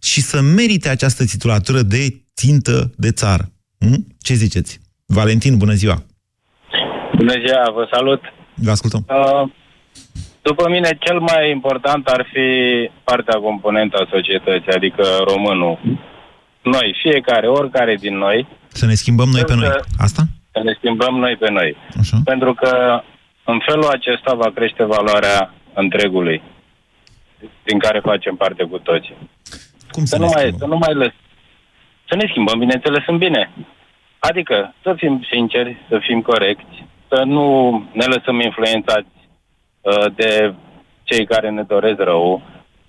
[0.01, 3.43] și să merite această titulatură de țintă de țară.
[3.79, 4.07] Hm?
[4.19, 4.79] Ce ziceți?
[5.05, 5.97] Valentin, bună ziua!
[7.15, 8.21] Bună ziua, vă salut!
[8.55, 9.05] Vă ascultăm!
[9.07, 9.49] Uh,
[10.41, 12.47] după mine, cel mai important ar fi
[13.03, 15.79] partea componentă a societății, adică românul.
[16.61, 18.47] Noi, fiecare, oricare din noi.
[18.67, 19.69] Să ne schimbăm noi pe noi.
[19.97, 20.21] Asta?
[20.55, 21.77] să ne schimbăm noi pe noi.
[21.99, 22.17] Așa.
[22.23, 22.71] Pentru că
[23.45, 26.43] în felul acesta va crește valoarea întregului
[27.63, 29.15] din care facem parte cu toții.
[29.91, 30.59] Cum să, să, ne nu mai, schimbăm?
[30.63, 31.13] să nu mai lăs.
[32.07, 33.51] Să ne schimbăm, bineînțeles, în bine.
[34.19, 39.15] Adică să fim sinceri, să fim corecți, să nu ne lăsăm influențați
[39.81, 40.53] uh, de
[41.03, 42.41] cei care ne doresc rău,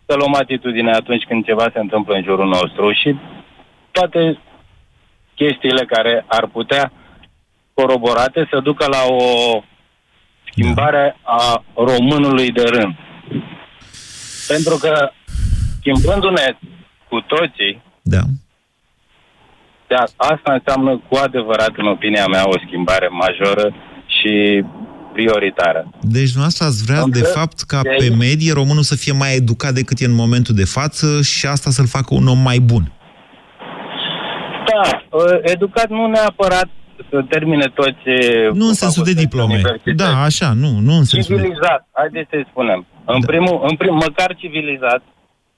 [0.07, 3.17] să luăm atitudine atunci când ceva se întâmplă în jurul nostru și
[3.91, 4.39] toate
[5.35, 6.93] chestiile care ar putea
[7.75, 9.23] coroborate să ducă la o
[10.51, 12.95] schimbare a românului de rând.
[14.49, 15.11] Pentru că
[15.79, 16.57] schimbându-ne
[17.09, 18.21] cu toții, Da.
[19.89, 23.75] De a- asta înseamnă cu adevărat, în opinia mea, o schimbare majoră
[24.07, 24.65] și
[25.13, 25.81] prioritară.
[26.01, 28.97] Deci dumneavoastră ați vrea, Am de vrea- fapt, ca de pe aici- medie românul să
[28.97, 32.39] fie mai educat decât e în momentul de față și asta să-l facă un om
[32.39, 32.85] mai bun.
[34.71, 36.69] Da, uh, educat nu neapărat
[37.11, 38.05] să termine toți...
[38.07, 39.61] uh, Nu în sensul de diplome.
[39.97, 41.43] Da, așa, nu, nu în sensul de...
[41.43, 42.87] Civilizat, haideți să-i spunem.
[43.15, 43.27] În Da.
[43.27, 45.03] primul, în prim, măcar civilizat,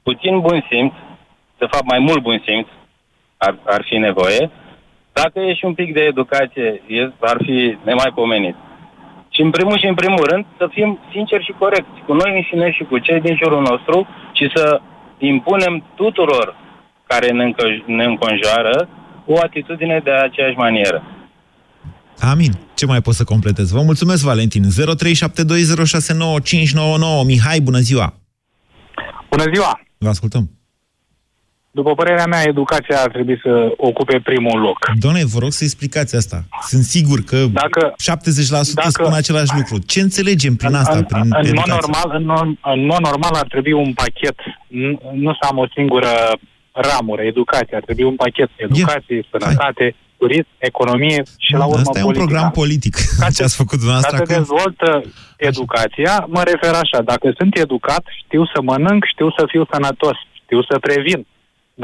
[0.03, 0.93] puțin bun simț,
[1.59, 2.67] de fapt mai mult bun simț
[3.47, 4.51] ar, ar fi nevoie.
[5.13, 8.57] Dacă e și un pic de educație, e, ar fi nemaipomenit.
[9.35, 12.73] Și în primul și în primul rând să fim sinceri și corecți cu noi înșine
[12.73, 14.81] și cu cei din jurul nostru și să
[15.19, 16.57] impunem tuturor
[17.07, 18.89] care ne, încă, ne înconjoară
[19.27, 21.03] o atitudine de aceeași manieră.
[22.21, 22.53] Amin.
[22.75, 23.71] Ce mai pot să completez?
[23.71, 24.63] Vă mulțumesc, Valentin.
[24.65, 24.69] 0372069599.
[27.27, 28.15] Mihai, bună ziua!
[29.31, 29.81] Bună ziua!
[29.99, 30.58] Vă ascultăm.
[31.81, 34.79] După părerea mea, educația ar trebui să ocupe primul loc.
[35.05, 36.39] Doamne, vă rog să explicați asta.
[36.71, 39.77] Sunt sigur că Dacă- 70% dacă- spun același lucru.
[39.93, 41.73] Ce înțelegem prin asta, în, prin în, mod educație?
[41.81, 44.37] normal, în, mod- în mod normal ar trebui un pachet,
[44.69, 44.91] nu,
[45.25, 46.13] nu să am o singură
[46.73, 47.77] ramură, educație.
[47.77, 52.25] Ar trebui un pachet, educație, sănătate, turism, economie și la urmă Asta e un politica.
[52.27, 52.95] program politic,
[53.37, 54.35] ce ați făcut Ca dumneavoastră să acum.
[54.39, 54.89] dezvoltă
[55.51, 60.61] educația, mă refer așa, dacă sunt educat, știu să mănânc, știu să fiu sănătos, știu
[60.69, 61.21] să previn.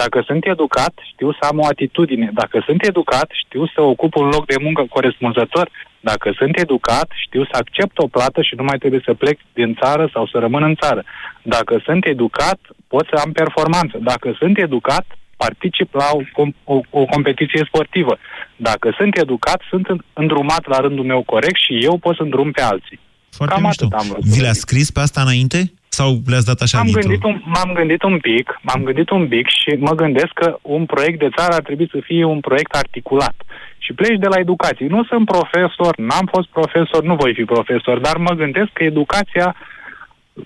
[0.00, 2.30] Dacă sunt educat, știu să am o atitudine.
[2.40, 5.66] Dacă sunt educat, știu să ocup un loc de muncă corespunzător.
[6.00, 9.70] Dacă sunt educat, știu să accept o plată și nu mai trebuie să plec din
[9.82, 11.02] țară sau să rămân în țară.
[11.42, 13.96] Dacă sunt educat, pot să am performanță.
[14.02, 18.18] Dacă sunt educat, particip la o, com- o, o competiție sportivă.
[18.56, 22.50] Dacă sunt educat, sunt în- îndrumat la rândul meu corect și eu pot să îndrum
[22.50, 23.00] pe alții.
[23.30, 23.84] Foarte Cam mișto.
[23.84, 24.24] atât am vrut.
[24.24, 25.72] Vi le-a scris pe asta înainte?
[25.98, 27.02] Sau le-ați dat așa M-am dintr-o?
[27.02, 30.82] gândit, un, m-am gândit un pic, m-am gândit un pic și mă gândesc că un
[30.92, 33.36] proiect de țară ar trebui să fie un proiect articulat.
[33.84, 34.86] Și pleci de la educație.
[34.96, 39.56] Nu sunt profesor, n-am fost profesor, nu voi fi profesor, dar mă gândesc că educația,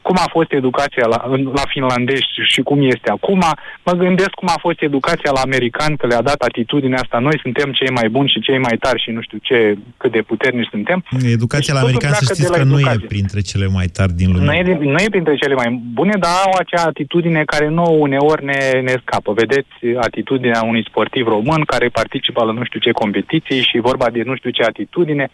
[0.03, 3.43] cum a fost educația la, în- la finlandezi și cum este acum,
[3.85, 7.73] mă gândesc cum a fost educația la americani, că le-a dat atitudinea asta, noi suntem
[7.73, 11.05] cei mai buni și cei mai tari și nu știu ce, cât de puternici suntem.
[11.37, 13.07] Educația la Deci totul american să pleacă știți de la că nu e educație.
[13.07, 14.45] printre cele mai tari din lume.
[14.45, 17.97] Nu e, din- nu e printre cele mai bune, dar au acea atitudine care nouă
[18.07, 19.33] uneori ne, ne scapă.
[19.33, 24.23] Vedeți atitudinea unui sportiv român care participă la nu știu ce competiții și vorba de
[24.25, 25.31] nu știu ce atitudine.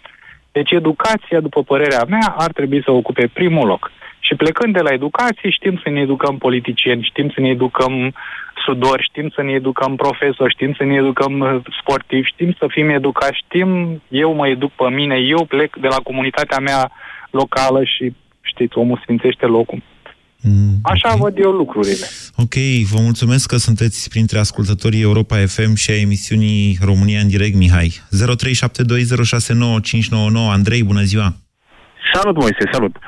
[0.52, 3.90] Deci educația, după părerea mea, ar trebui să ocupe primul loc.
[4.26, 8.14] Și plecând de la educație, știm să ne educăm politicieni, știm să ne educăm
[8.64, 12.88] sudori, știm să ne educăm profesori, știm să ne educăm uh, sportivi, știm să fim
[12.88, 16.90] educați, știm, eu mă educ pe mine, eu plec de la comunitatea mea
[17.30, 19.82] locală și, știți, omul sfințește locul.
[20.40, 21.18] Mm, Așa ok.
[21.20, 22.06] văd eu lucrurile.
[22.37, 22.54] Ok,
[22.92, 27.90] vă mulțumesc că sunteți printre ascultătorii Europa FM și a emisiunii România în direct, Mihai.
[27.90, 27.96] 0372069599.
[30.50, 31.32] Andrei, bună ziua!
[32.12, 32.96] Salut, Moise, salut.
[32.96, 33.02] Uh,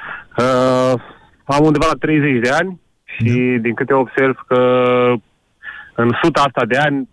[1.44, 4.60] am undeva la 30 de ani și din câte observ că
[5.94, 7.08] în suta asta de ani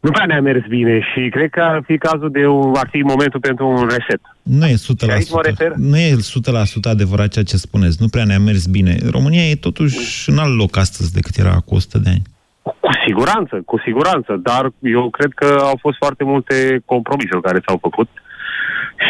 [0.00, 3.00] nu prea ne-a mers bine și cred că ar fi cazul de un, ar fi
[3.00, 4.20] momentul pentru un reset.
[4.42, 7.96] Nu e 100%, Și aici mă refer- nu e 100% adevărat ceea ce spuneți.
[8.00, 8.96] Nu prea ne-a mers bine.
[9.10, 12.22] România e totuși în alt loc astăzi decât era cu 100 de ani.
[12.62, 17.62] Cu Cu siguranță, cu siguranță, dar eu cred că au fost foarte multe compromisuri care
[17.66, 18.08] s-au făcut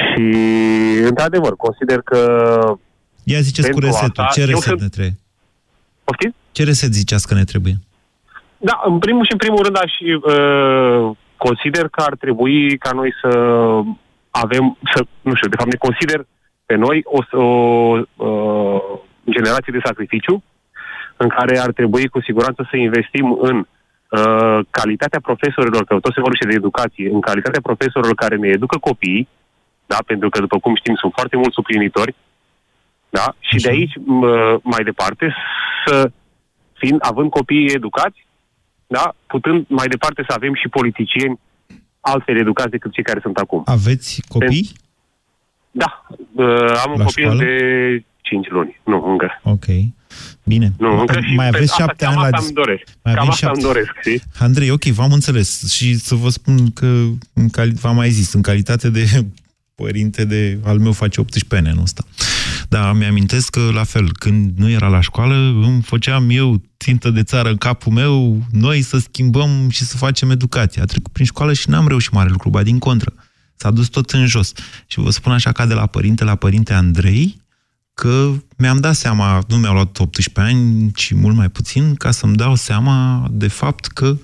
[0.06, 0.24] și,
[1.08, 2.20] într-adevăr, consider că...
[3.32, 5.14] Ia ziceți cu pentru resetul, asta- ce eu reset sunt- ne trebuie?
[6.04, 6.34] Poftiți?
[6.52, 7.74] Ce reset ziceați că ne trebuie?
[8.68, 13.10] Da, în primul și în primul rând aș uh, consider că ar trebui ca noi
[13.22, 13.30] să
[14.30, 14.64] avem,
[14.94, 16.26] să, nu știu, de fapt ne consider
[16.66, 17.46] pe noi o, o
[18.16, 18.80] uh,
[19.30, 20.42] generație de sacrificiu
[21.16, 26.20] în care ar trebui cu siguranță să investim în uh, calitatea profesorilor, că tot se
[26.20, 29.28] vorbește de educație, în calitatea profesorilor care ne educă copiii,
[29.86, 32.14] da, pentru că, după cum știm, sunt foarte mulți suplinitori,
[33.10, 35.34] da, și de aici uh, mai departe
[35.86, 36.10] să
[36.72, 38.26] fiind, având copiii educați,
[38.86, 41.40] da, putând mai departe să avem și politicieni
[42.00, 43.62] altfel educați decât cei care sunt acum.
[43.64, 44.70] Aveți copii?
[45.70, 46.46] Da, uh,
[46.84, 47.42] am un La copil școală?
[47.44, 48.80] de 5 luni.
[48.84, 49.40] Nu, încă.
[49.42, 49.64] Ok.
[50.44, 50.72] Bine.
[50.78, 52.82] Nu, încă și mai pe aveți asta, șapte cam ani la asta dis- îmi doresc.
[53.02, 54.20] Mai cam avem asta șapte- îmi doresc, știi?
[54.38, 56.86] Andrei, ok, v-am înțeles și să vă spun că,
[57.34, 59.04] în cali- v-am mai zis, în calitate de
[59.82, 62.02] părinte de al meu face 18 ani anul ăsta.
[62.70, 67.22] Dar mi-amintesc că, la fel, când nu era la școală, îmi făceam eu țintă de
[67.22, 70.82] țară în capul meu, noi să schimbăm și să facem educație.
[70.82, 73.14] A trecut prin școală și n-am reușit mare lucru, ba din contră.
[73.56, 74.52] S-a dus tot în jos.
[74.86, 77.40] Și vă spun așa ca de la părinte la părinte Andrei,
[77.94, 82.36] că mi-am dat seama, nu mi-au luat 18 ani, ci mult mai puțin, ca să-mi
[82.36, 84.16] dau seama de fapt că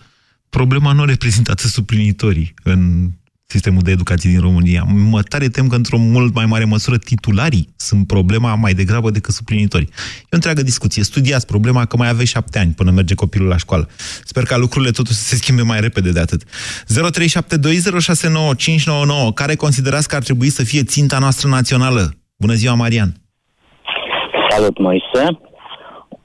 [0.48, 3.10] problema nu reprezintă atât suplinitorii în
[3.46, 4.84] sistemul de educație din România.
[5.10, 9.34] Mă tare tem că într-o mult mai mare măsură titularii sunt problema mai degrabă decât
[9.34, 9.88] suplinitorii.
[10.20, 11.02] E o întreagă discuție.
[11.02, 13.88] Studiați problema că mai aveți șapte ani până merge copilul la școală.
[14.24, 16.42] Sper ca lucrurile totuși să se schimbe mai repede de atât.
[16.44, 16.48] 0372069599.
[19.34, 22.14] Care considerați că ar trebui să fie ținta noastră națională?
[22.36, 23.14] Bună ziua, Marian!
[24.50, 25.38] Salut, Moise.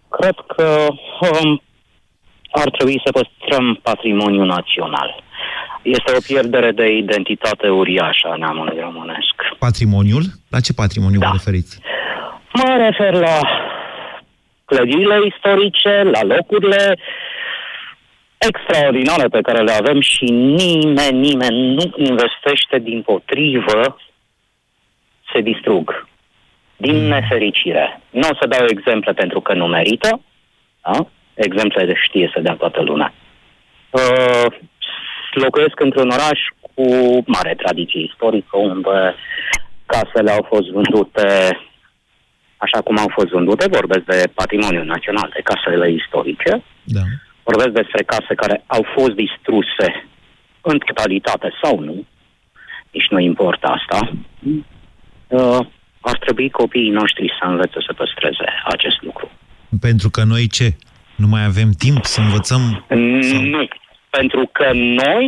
[0.09, 0.87] Cred că
[1.21, 1.61] um,
[2.51, 5.23] ar trebui să păstrăm patrimoniul național.
[5.81, 9.35] Este o pierdere de identitate uriașă a neamului românesc.
[9.59, 10.23] Patrimoniul?
[10.49, 11.27] La ce patrimoniu da.
[11.27, 11.79] vă referiți?
[12.53, 13.39] Mă refer la
[14.65, 16.97] clădirile istorice, la locurile
[18.37, 23.97] extraordinare pe care le avem și nimeni, nimeni nu investește din potrivă,
[25.33, 26.07] se distrug.
[26.77, 28.01] Din nefericire.
[28.09, 30.21] Nu o să dau exemple pentru că nu merită.
[30.81, 31.07] Da?
[31.33, 33.13] Exemple de știe să dea toată lumea.
[33.89, 34.45] Uh,
[35.39, 36.85] locuiesc într-un oraș cu
[37.25, 39.15] mare tradiție istorică, unde
[39.85, 41.27] casele au fost vândute
[42.65, 47.03] așa cum au fost vândute, vorbesc de patrimoniul național, de casele istorice, Da.
[47.43, 49.87] vorbesc despre case care au fost distruse
[50.61, 52.05] în totalitate sau nu,
[52.91, 53.99] nici nu importă asta,
[55.27, 55.59] uh,
[56.01, 59.31] ar trebui copiii noștri să învețe să păstreze acest lucru.
[59.79, 60.75] Pentru că noi ce?
[61.15, 62.85] Nu mai avem timp să învățăm?
[63.53, 63.67] Nu,
[64.17, 64.67] pentru că
[65.03, 65.23] noi,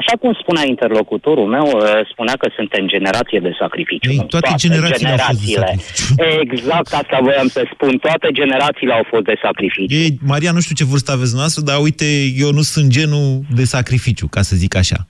[0.00, 4.10] așa cum spunea interlocutorul meu, uh, spunea că suntem generație de sacrificiu.
[4.10, 7.92] Ei, Nu, toate generațiile au fost de Exact asta voiam să spun.
[8.06, 9.94] Toate generațiile au fost de sacrificiu.
[10.02, 12.04] Ei, Maria, nu știu ce vârstă aveți noastră, dar uite,
[12.44, 15.06] eu nu sunt genul de sacrificiu, ca să zic așa.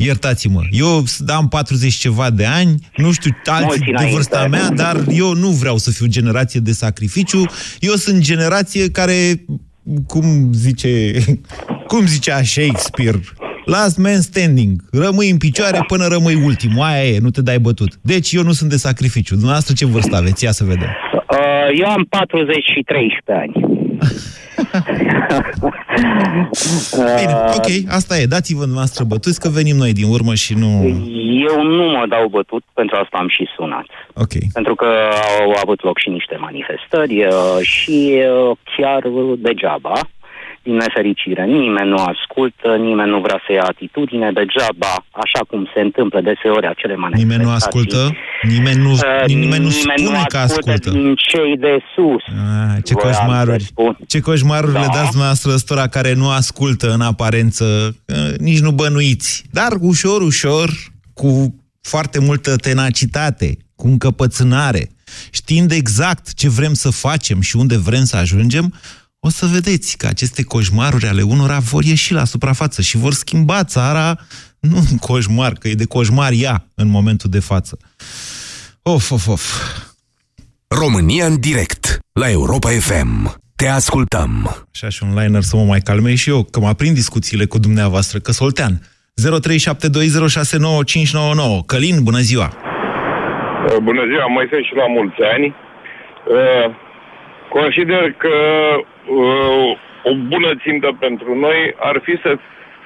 [0.00, 4.14] Iertați-mă, eu am 40 ceva de ani, nu știu alții Mulți de înainte.
[4.14, 7.44] vârsta mea, dar eu nu vreau să fiu generație de sacrificiu.
[7.80, 9.44] Eu sunt generație care,
[10.06, 10.88] cum zice,
[11.90, 13.18] cum zicea Shakespeare,
[13.64, 17.98] last man standing, rămâi în picioare până rămâi ultimul, aia e, nu te dai bătut.
[18.02, 19.34] Deci eu nu sunt de sacrificiu.
[19.34, 20.44] Dumneavoastră ce vârstă aveți?
[20.44, 20.88] Ia să vedem.
[21.12, 23.52] Uh, eu am 40 și 13 ani.
[27.20, 28.26] Bine, ok, asta e.
[28.26, 30.68] Dați-vă dumneavoastră bătuți că venim noi din urmă și nu...
[31.48, 33.86] Eu nu mă dau bătut, pentru asta am și sunat.
[34.14, 34.32] Ok.
[34.52, 34.86] Pentru că
[35.40, 39.02] au avut loc și niște manifestări uh, și uh, chiar
[39.38, 39.92] degeaba,
[40.68, 44.92] din nefericire, nimeni nu ascultă, nimeni nu vrea să ia atitudine, degeaba,
[45.24, 47.24] așa cum se întâmplă deseori acele manifestații.
[47.28, 48.00] Nimeni nu ascultă?
[48.54, 50.90] Nimeni nu, Uh, nimeni nu nimeni spune nu că ascultă ascultă.
[50.98, 52.22] din cei de sus.
[52.44, 53.62] Ah, ce Voiam să coșmaruri.
[53.72, 53.92] spun.
[54.12, 54.80] Ce coșmaruri Da.
[54.80, 57.64] le dați dumneavoastră ăstora care nu ascultă în aparență,
[58.06, 59.30] uh, nici nu bănuiți.
[59.50, 60.68] Dar ușor, ușor,
[61.14, 61.54] cu
[61.92, 64.88] foarte multă tenacitate, cu încăpățânare,
[65.30, 68.74] știind exact ce vrem să facem și unde vrem să ajungem,
[69.20, 73.64] o să vedeți că aceste coșmaruri ale unora vor ieși la suprafață și vor schimba
[73.64, 74.16] țara,
[74.60, 77.78] nu în coșmar, că e de coșmar ea în momentul de față.
[78.82, 79.42] Of, of, of.
[80.68, 83.36] România în direct la Europa FM.
[83.56, 84.56] Te ascultăm.
[84.74, 87.58] Așa și un liner să mă mai calmei și eu, că mă aprind discuțiile cu
[87.58, 88.80] dumneavoastră, că Soltean.
[88.80, 88.82] 0372069599.
[91.66, 92.52] Călin, bună ziua!
[93.66, 95.46] Uh, Bună ziua, Moise și la mulți ani.
[95.46, 95.54] Uh,
[97.48, 98.36] Consider că
[98.78, 99.78] uh,
[100.10, 102.30] o bună țintă pentru noi ar fi să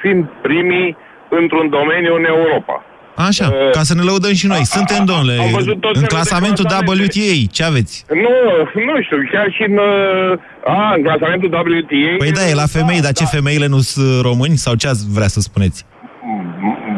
[0.02, 0.96] fim primii
[1.28, 2.84] într-un domeniu în Europa.
[3.16, 4.64] Așa, Uh, ca să ne lăudăm și noi.
[4.76, 7.02] Suntem, domnule, am văzut tot în felul de clasamentul clasamente.
[7.02, 7.52] WTA.
[7.56, 8.04] Ce aveți?
[8.24, 8.34] Nu,
[8.88, 12.14] nu știu, chiar și în, uh, a, în clasamentul WTA...
[12.18, 14.56] Păi da, e la femei, dar ce femeile nu sunt români?
[14.56, 15.84] Sau ce ați vrea să spuneți?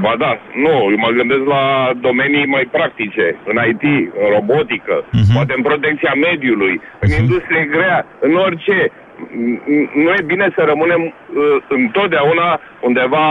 [0.05, 0.33] Ba da,
[0.65, 1.65] nu, eu mă gândesc la
[2.09, 3.85] domenii mai practice, în IT,
[4.23, 5.33] în robotică, Mhm.
[5.37, 8.77] poate în protecția mediului, în industrie grea, în orice.
[9.43, 11.13] N- n- Nu e bine să rămânem uh,
[11.69, 13.27] întotdeauna undeva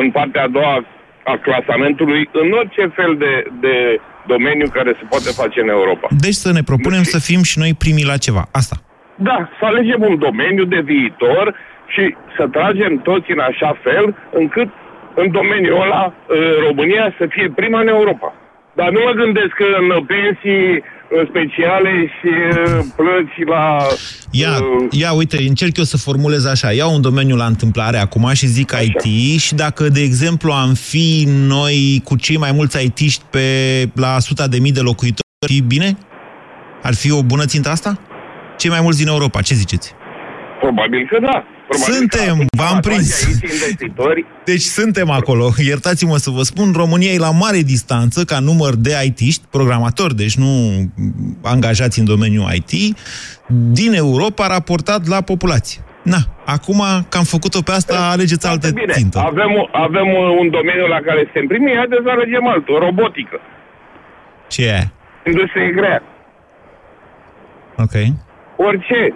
[0.00, 0.76] în partea a doua
[1.32, 3.74] a clasamentului, în orice fel de, de
[4.26, 6.06] domeniu care se poate face în Europa.
[6.26, 8.44] Deci să ne propunem să fim și noi primii la ceva.
[8.52, 8.76] Asta.
[9.28, 11.54] Da, să alegem un domeniu de viitor
[11.94, 14.68] și să tragem toți în așa fel încât
[15.20, 18.34] în domeniul ăla uh, România să fie prima în Europa.
[18.78, 23.64] Dar nu mă gândesc că în pensii uh, speciale și uh, plăți la...
[24.30, 24.54] Ia,
[24.90, 26.72] ia, uite, încerc eu să formulez așa.
[26.72, 29.06] Iau un domeniu la întâmplare acum și zic IT
[29.40, 33.46] și dacă, de exemplu, am fi noi cu cei mai mulți IT-ști pe,
[33.94, 35.90] la suta de mii de locuitori, ar fi bine?
[36.82, 37.98] Ar fi o bună țintă asta?
[38.56, 39.94] Cei mai mulți din Europa, ce ziceți?
[40.60, 41.44] Probabil că da.
[41.68, 43.24] Probabil Suntem, că v-am prins.
[43.26, 44.24] Aici investitori.
[44.44, 45.50] Deci suntem acolo.
[45.64, 50.36] Iertați-mă să vă spun, România e la mare distanță ca număr de IT-ști, programatori, deci
[50.36, 50.50] nu
[51.42, 52.96] angajați în domeniul IT,
[53.48, 55.80] din Europa raportat la populație.
[56.02, 59.18] Na, acum că am făcut-o pe asta, alegeți altă Bine, țintă.
[59.18, 63.40] avem, avem uh, un domeniu la care suntem primii, haideți să alegem altul, robotică,
[64.48, 64.92] Ce e aia?
[65.26, 66.02] industrie grea,
[67.84, 67.94] Ok.
[68.56, 69.14] orice.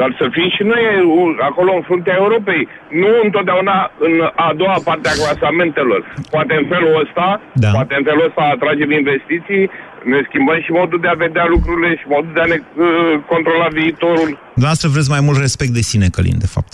[0.00, 2.62] Dar să fim și noi uh, acolo în fruntea Europei,
[3.02, 4.14] nu întotdeauna în
[4.46, 6.00] a doua parte a clasamentelor.
[6.34, 7.26] Poate în felul ăsta,
[7.64, 7.70] da.
[7.76, 9.64] poate în felul ăsta atragem investiții,
[10.12, 13.68] ne schimbăm și modul de a vedea lucrurile și modul de a ne uh, controla
[13.80, 14.30] viitorul.
[14.56, 16.72] Dumneavoastră vreți mai mult respect de sine, Călin, de fapt.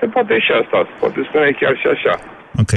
[0.00, 2.14] Se poate și asta, se poate spune chiar și așa.
[2.62, 2.72] Ok.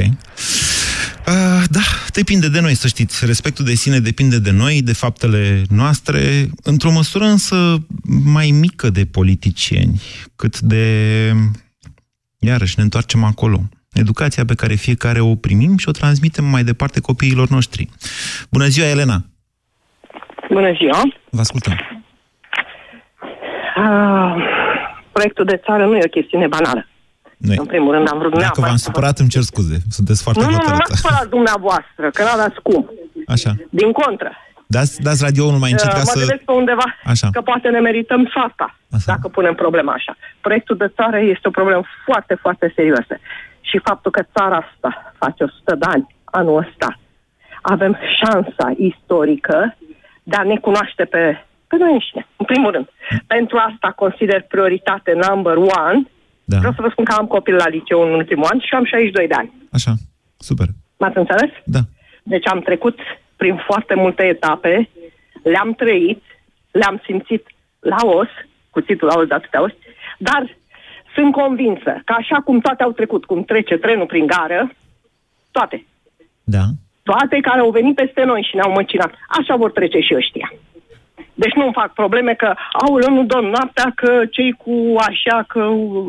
[1.32, 3.26] Uh, da, depinde de noi, să știți.
[3.26, 7.78] Respectul de sine depinde de noi, de faptele noastre, într-o măsură însă
[8.26, 10.02] mai mică de politicieni,
[10.36, 10.86] cât de...
[12.40, 13.62] Iarăși, ne întoarcem acolo.
[13.94, 17.90] Educația pe care fiecare o primim și o transmitem mai departe copiilor noștri.
[18.50, 19.26] Bună ziua, Elena!
[20.50, 21.02] Bună ziua!
[21.30, 21.74] Vă ascultăm.
[23.76, 24.36] Ah,
[25.12, 26.88] proiectul de țară nu e o chestiune banală.
[27.46, 27.56] Nu e.
[27.60, 29.78] În primul rând am vrut Dacă neapărat v-am să vă- supărat, îmi cer scuze.
[29.98, 30.84] Sunteți foarte Nu, nu, nu hotărâtă.
[30.90, 32.82] m-ați supărat dumneavoastră, că n-aveți cum.
[33.28, 33.52] Așa.
[33.70, 34.32] Din contră.
[34.68, 36.20] Dați, dați radio-ul mai încet ca Uh, mă să...
[36.20, 37.28] gândesc pe undeva Așa.
[37.32, 38.68] că poate ne merităm soarta,
[39.06, 40.14] dacă punem problema așa.
[40.42, 43.16] Proiectul de țară este o problemă foarte, foarte serioasă.
[43.62, 47.00] Și faptul că țara asta face 100 de ani, anul ăsta,
[47.62, 49.78] avem șansa istorică
[50.24, 52.88] de a ne cunoaște pe, pe noi înșine, în primul rând.
[53.28, 56.00] Pentru asta consider prioritate number one.
[56.52, 56.58] Da.
[56.58, 59.28] Vreau să vă spun că am copil la liceu în ultimul an și am 62
[59.28, 59.52] de ani.
[59.72, 59.94] Așa,
[60.38, 60.68] super.
[60.98, 61.52] M-ați înțeles?
[61.66, 61.80] Da.
[62.24, 62.98] Deci am trecut
[63.36, 64.90] prin foarte multe etape,
[65.44, 66.24] le-am trăit,
[66.72, 67.44] le-am simțit
[67.80, 68.28] la os,
[68.70, 69.78] cuțitul la os de atâtea ori,
[70.18, 70.58] dar
[71.16, 74.72] sunt convinsă că așa cum toate au trecut, cum trece trenul prin gară,
[75.52, 75.86] toate,
[76.44, 76.64] Da.
[77.04, 80.54] toate care au venit peste noi și ne-au măcinat, așa vor trece și ăștia.
[81.34, 82.54] Deci nu-mi fac probleme că,
[82.86, 85.62] aulă, nu dăm noaptea, că cei cu așa, că...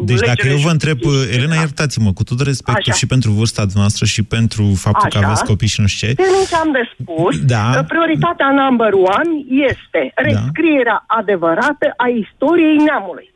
[0.04, 0.98] Deci dacă legele eu vă și- întreb,
[1.36, 2.98] Elena, iertați-mă, cu tot respectul Așa.
[3.00, 5.26] și pentru vârsta noastră și pentru faptul că Așa.
[5.26, 7.38] aveți copii și nu știu ce, Termin ce am de spus.
[7.54, 7.70] Da.
[7.74, 9.30] că Prioritatea number one
[9.70, 13.29] este rescrierea adevărată a istoriei neamului.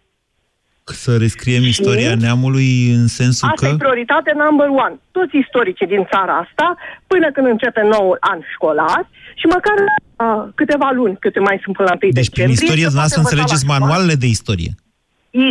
[0.93, 3.73] Să rescriem istoria neamului în sensul Asta că...
[3.73, 4.97] e prioritate number one.
[5.11, 10.91] Toți istoricii din țara asta, până când începe noul an școlar și măcar uh, câteva
[10.95, 13.43] luni, câte mai sunt până la 1 Deci prin decembrie, istorie să dumneavoastră poată învăța
[13.43, 14.73] înțelegeți la școală manualele de istorie.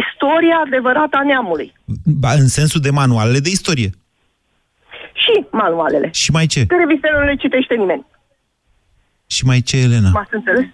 [0.03, 1.69] Istoria adevărată a neamului.
[2.21, 3.89] Ba, în sensul de manualele de istorie.
[5.23, 6.07] Și manualele.
[6.21, 6.65] Și mai ce?
[6.65, 8.05] Că revistele nu le citește nimeni.
[9.27, 10.09] Și mai ce, Elena?
[10.09, 10.65] M-ați înțeles?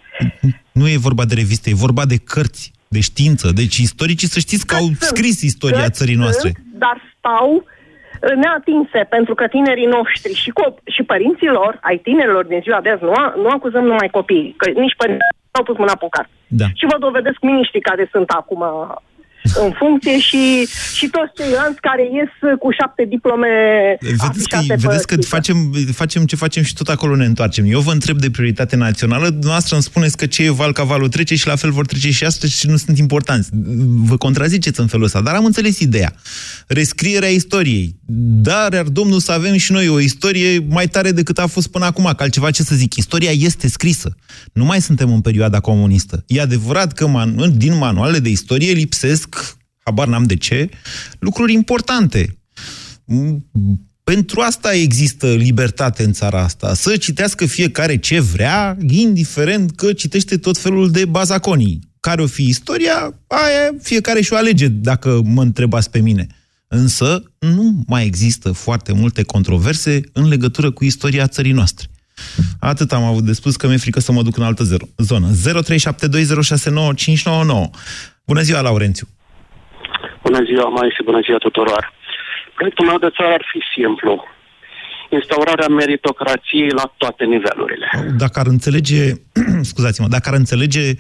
[0.72, 3.46] Nu e vorba de reviste, e vorba de cărți, de știință.
[3.62, 6.50] Deci istoricii să știți că au scris istoria Cărți țării noastre.
[6.54, 11.98] sunt, dar stau uh, neatinse, pentru că tinerii noștri și, cop- și părinții lor, ai
[12.08, 15.58] tinerilor din ziua de azi, nu, a- nu acuzăm numai copiii, că nici părinții nu
[15.60, 16.32] au pus mâna pe o carte.
[16.62, 16.66] Da.
[16.80, 18.62] Și vă dovedesc miniștrii care sunt acum
[19.44, 23.48] în funcție și, și toți ceilalți care ies cu șapte diplome
[24.00, 25.58] Vedeți că, afișate pe vedeți că facem,
[25.92, 27.66] facem ce facem și tot acolo ne întoarcem.
[27.68, 31.10] Eu vă întreb de prioritate națională, dumneavoastră îmi spuneți că ce e val ca valul
[31.10, 33.50] trece și la fel vor trece și astăzi și nu sunt importanți.
[34.10, 36.14] Vă contraziceți în felul ăsta, dar am înțeles ideea.
[36.68, 37.96] Rescrierea istoriei.
[38.42, 41.86] Dar ar Domnul să avem și noi o istorie mai tare decât a fost până
[41.86, 42.96] acum, că altceva ce să zic.
[42.96, 44.16] Istoria este scrisă.
[44.54, 46.24] Nu mai suntem în perioada comunistă.
[46.28, 49.39] E adevărat că man- din manualele de istorie lipsesc
[49.90, 50.70] habar n-am de ce,
[51.20, 52.38] lucruri importante.
[54.04, 56.74] Pentru asta există libertate în țara asta.
[56.74, 61.80] Să citească fiecare ce vrea, indiferent că citește tot felul de bazaconii.
[62.00, 66.28] Care o fi istoria, aia fiecare și-o alege, dacă mă întrebați pe mine.
[66.68, 71.88] Însă nu mai există foarte multe controverse în legătură cu istoria țării noastre.
[72.60, 75.32] Atât am avut de spus că mi-e frică să mă duc în altă zero, zonă.
[75.32, 75.36] 0372069599.
[78.26, 79.08] Bună ziua, Laurențiu!
[80.24, 81.94] Bună ziua, mai și bună ziua tuturor!
[82.56, 84.24] Proiectul meu de țară ar fi simplu.
[85.10, 87.90] Instaurarea meritocrației la toate nivelurile.
[88.18, 89.02] Dacă ar înțelege,
[89.72, 90.98] scuzați-mă, dacă ar înțelege 90%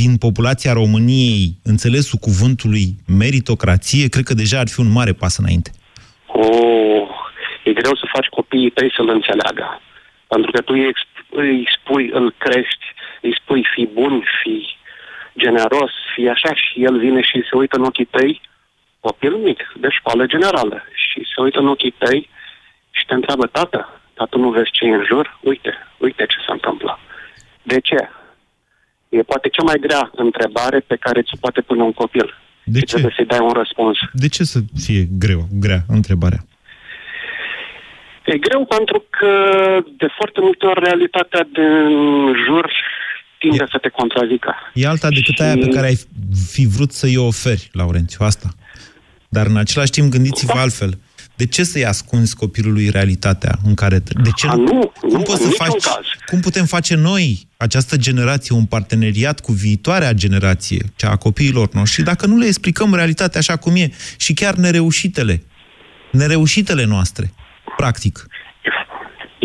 [0.00, 2.86] din populația României înțelesul cuvântului
[3.18, 5.70] meritocrație, cred că deja ar fi un mare pas înainte.
[6.26, 7.08] Oh,
[7.64, 9.80] e greu să faci copiii tăi să-l înțeleagă.
[10.28, 10.92] Pentru că tu îi,
[11.30, 12.84] îi spui, îl crești,
[13.20, 14.54] îi spui fi bun, fi
[15.44, 18.40] generos, fi așa și el vine și se uită în ochii tăi
[19.00, 22.28] copil mic, de școală generală, și se uită în ochii tăi
[22.90, 25.38] și te întreabă, tată, dar tu nu vezi ce e în jur?
[25.42, 26.98] Uite, uite ce se întâmplă.
[27.62, 28.08] De ce?
[29.08, 32.34] E poate cea mai grea întrebare pe care ți poate pune un copil.
[32.64, 32.92] De și ce?
[32.92, 33.98] trebuie să-i dai un răspuns.
[34.12, 36.42] De ce să fie greu, grea întrebarea?
[38.24, 39.32] E greu pentru că
[39.96, 41.88] de foarte multe ori realitatea din
[42.46, 42.72] jur
[43.40, 44.54] tinde să te contrazică.
[44.74, 45.42] E alta decât și...
[45.42, 45.98] aia pe care ai
[46.48, 48.48] fi vrut să-i oferi, Laurențiu, asta.
[49.28, 50.60] Dar în același timp gândiți-vă da.
[50.60, 50.98] altfel.
[51.36, 53.98] De ce să-i ascunzi copilului realitatea în care...
[53.98, 56.04] De ce A, nu, cum, nu, poți în să faci, caz.
[56.26, 62.02] cum putem face noi, această generație, un parteneriat cu viitoarea generație, cea a copiilor noștri,
[62.02, 65.42] dacă nu le explicăm realitatea așa cum e și chiar nereușitele,
[66.12, 67.32] nereușitele noastre,
[67.76, 68.26] practic.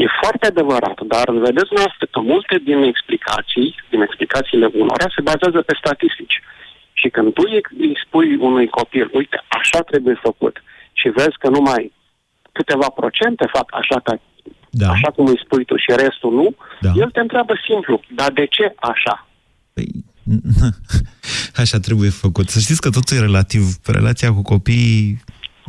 [0.01, 5.59] E foarte adevărat, dar vedeți noastră că multe din explicații, din explicațiile unora, se bazează
[5.61, 6.37] pe statistici.
[6.99, 7.43] Și când tu
[7.85, 10.55] îi spui unui copil, uite, așa trebuie făcut,
[10.99, 11.93] și vezi că numai
[12.51, 14.13] câteva procente fac așa, ca,
[14.69, 14.89] da.
[14.89, 16.91] așa cum îi spui tu și restul nu, da.
[16.95, 19.27] el te întreabă simplu, dar de ce așa?
[19.73, 19.87] Păi,
[21.63, 22.49] așa trebuie făcut.
[22.49, 23.63] Să știți că totul e relativ.
[23.85, 25.23] Relația cu copiii...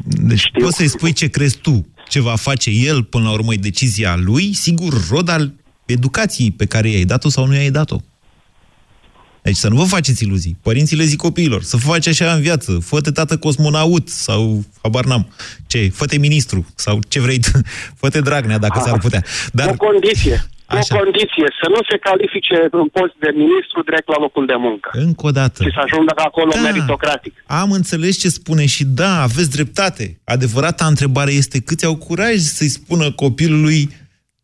[0.05, 0.63] Deci Știu.
[0.63, 4.17] poți să-i spui ce crezi tu, ce va face el, până la urmă e decizia
[4.17, 5.53] lui, sigur, rod al
[5.87, 8.01] educației pe care i-ai dat-o sau nu i-ai dat-o.
[9.43, 10.57] Deci să nu vă faceți iluzii.
[10.63, 12.79] Părinții le zic copiilor, să faci așa în viață.
[12.85, 15.29] Fă-te tată cosmonaut sau, habar n-am,
[15.67, 17.41] ce, fă-te ministru sau ce vrei,
[18.01, 19.25] fă-te Dragnea dacă s-ar putea.
[19.53, 19.69] Dar...
[19.69, 20.47] O condiție.
[20.67, 20.95] Așa.
[20.95, 24.91] O condiție, să nu se califice în post de ministru direct la locul de muncă.
[24.93, 25.63] Încă o dată.
[25.63, 26.61] Și să ajungă acolo da.
[26.61, 27.35] meritocratic.
[27.47, 30.21] Am înțeles ce spune și da, aveți dreptate.
[30.25, 33.89] Adevărata întrebare este câți au curaj să-i spună copilului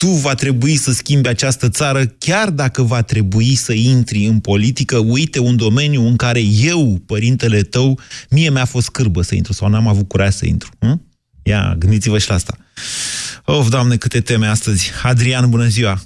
[0.02, 4.98] tu va trebui să schimbi această țară, chiar dacă va trebui să intri în politică,
[4.98, 7.98] uite un domeniu în care eu, părintele tău,
[8.30, 10.70] mie mi-a fost cârbă să intru sau n-am avut curaj să intru.
[10.78, 11.02] Hm?
[11.42, 12.56] Ia, gândiți-vă și la asta.
[13.44, 14.92] Of, Doamne, câte teme astăzi.
[15.02, 16.00] Adrian, bună ziua!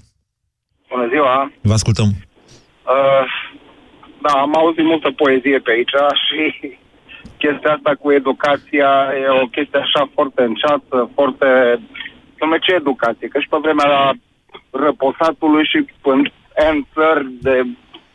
[1.17, 1.53] Bună ziua!
[1.61, 2.09] Vă ascultăm.
[2.95, 3.25] Uh,
[4.23, 6.41] da, am auzit multă poezie pe aici și
[7.43, 8.91] chestia asta cu educația
[9.23, 11.47] e o chestie așa foarte înceață, foarte
[12.41, 13.29] Dom'le, ce educație?
[13.29, 14.13] Că și pe vremea
[14.71, 16.23] răposatului și în
[16.71, 17.63] în țări de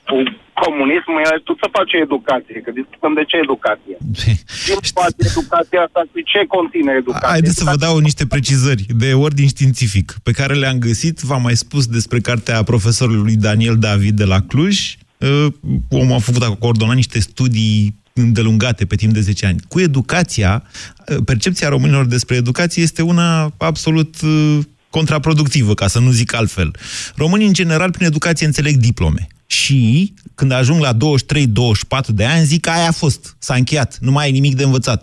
[0.05, 0.23] cu
[0.53, 1.11] comunism,
[1.43, 3.95] tu să faci educație, că discutăm de ce educație.
[4.65, 7.27] Ce face educația asta și ce conține educația?
[7.27, 11.19] Haideți să vă dau niște precizări de ordin științific pe care le-am găsit.
[11.19, 14.95] V-am mai spus despre cartea profesorului Daniel David de la Cluj.
[15.17, 15.47] Uh,
[15.89, 19.59] omul a făcut, a coordonat niște studii îndelungate pe timp de 10 ani.
[19.67, 20.63] Cu educația,
[21.25, 26.75] percepția românilor despre educație este una absolut uh, contraproductivă, ca să nu zic altfel.
[27.15, 29.27] Românii, în general, prin educație înțeleg diplome.
[29.45, 30.95] Și când ajung la 23-24
[32.07, 34.99] de ani, zic că aia a fost, s-a încheiat, nu mai ai nimic de învățat.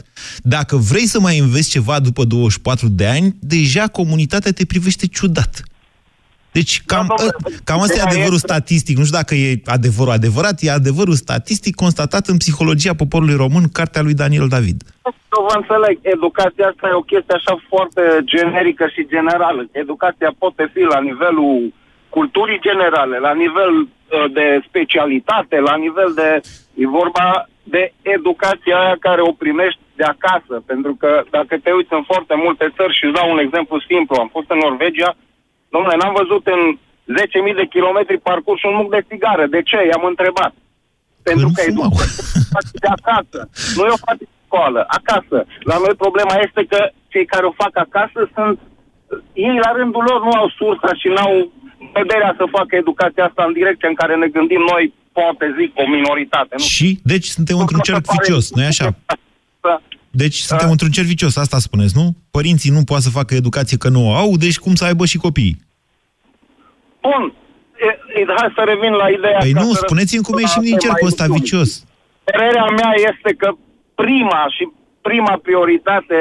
[0.55, 5.62] Dacă vrei să mai înveți ceva după 24 de ani, deja comunitatea te privește ciudat.
[6.53, 7.14] Deci cam, da,
[7.64, 8.97] cam asta e adevărul statistic.
[8.97, 14.03] Nu știu dacă e adevărul adevărat, e adevărul statistic constatat în psihologia poporului român, cartea
[14.03, 14.78] lui Daniel David.
[15.32, 15.95] Nu vă înțeleg.
[16.16, 18.03] Educația asta e o chestie așa foarte
[18.34, 19.61] generică și generală.
[19.82, 21.72] Educația poate fi la nivelul
[22.19, 23.89] culturii generale, la nivel uh,
[24.39, 26.31] de specialitate, la nivel de...
[26.83, 30.55] E vorba de educația aia care o primești de acasă.
[30.71, 34.14] Pentru că dacă te uiți în foarte multe țări și îți dau un exemplu simplu,
[34.16, 35.12] am fost în Norvegia,
[35.75, 36.61] Domnule, n-am văzut în
[37.51, 39.45] 10.000 de kilometri parcurs un muc de țigară.
[39.47, 39.79] De ce?
[39.87, 40.53] I-am întrebat.
[41.23, 43.41] Pentru că educația de acasă.
[43.77, 45.39] Nu e o fac școală, acasă.
[45.71, 46.81] La noi problema este că
[47.12, 48.59] cei care o fac acasă sunt...
[49.33, 51.33] Ei, la rândul lor, nu au sursa și n-au
[51.93, 55.89] vederea să facă educația asta în direcția în care ne gândim noi, poate zic o
[55.97, 56.55] minoritate.
[56.59, 56.64] Nu?
[56.64, 56.99] Și?
[57.03, 58.89] Deci suntem într-un cerc vicios, nu-i așa?
[60.11, 62.07] Deci suntem într-un cerc vicios, asta spuneți, nu?
[62.31, 65.18] Părinții nu poate să facă educație că nu o au, deci cum să aibă și
[65.18, 65.57] copiii?
[67.01, 67.33] Bun,
[67.87, 69.39] e, e, hai să revin la ideea...
[69.39, 71.45] Păi ca nu, să spuneți-mi cum răspund ieșim la din tema cercul ăsta emisiunii.
[71.45, 71.70] vicios.
[72.24, 73.49] Părerea mea este că
[74.03, 74.64] prima și
[75.09, 76.20] prima prioritate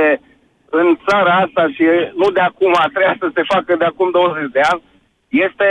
[0.69, 1.83] în țara asta și
[2.21, 4.81] nu de acum, a treia să se facă de acum 20 de ani,
[5.29, 5.69] este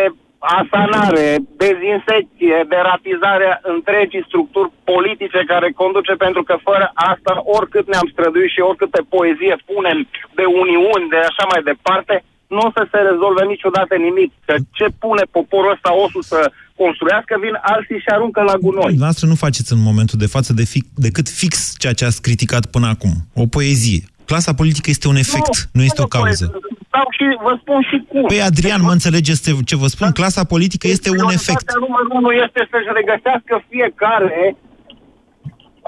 [0.59, 1.27] asanare,
[1.65, 8.61] dezinsecție, deratizarea întregii structuri politice care conduce, pentru că fără asta, oricât ne-am străduit și
[8.71, 9.99] oricâte poezie punem
[10.39, 12.15] de uniuni, de așa mai departe,
[12.55, 14.31] nu o să se rezolve niciodată nimic.
[14.49, 16.41] Că ce pune poporul ăsta osul să
[16.83, 18.93] construiască, vin alții și aruncă la gunoi.
[18.95, 22.65] Dumneavoastră nu faceți în momentul de față de fi- decât fix ceea ce ați criticat
[22.75, 23.13] până acum.
[23.43, 24.03] O poezie.
[24.31, 26.47] Clasa politică este un efect, nu, este o cauză.
[26.91, 28.23] Stau și vă spun și cum.
[28.31, 30.11] Păi Adrian, mă înțelegeți ce- ce vă spun?
[30.21, 31.45] Clasa politică este un efect.
[31.45, 34.41] Prioritatea numărul unu este să-și regăsească fiecare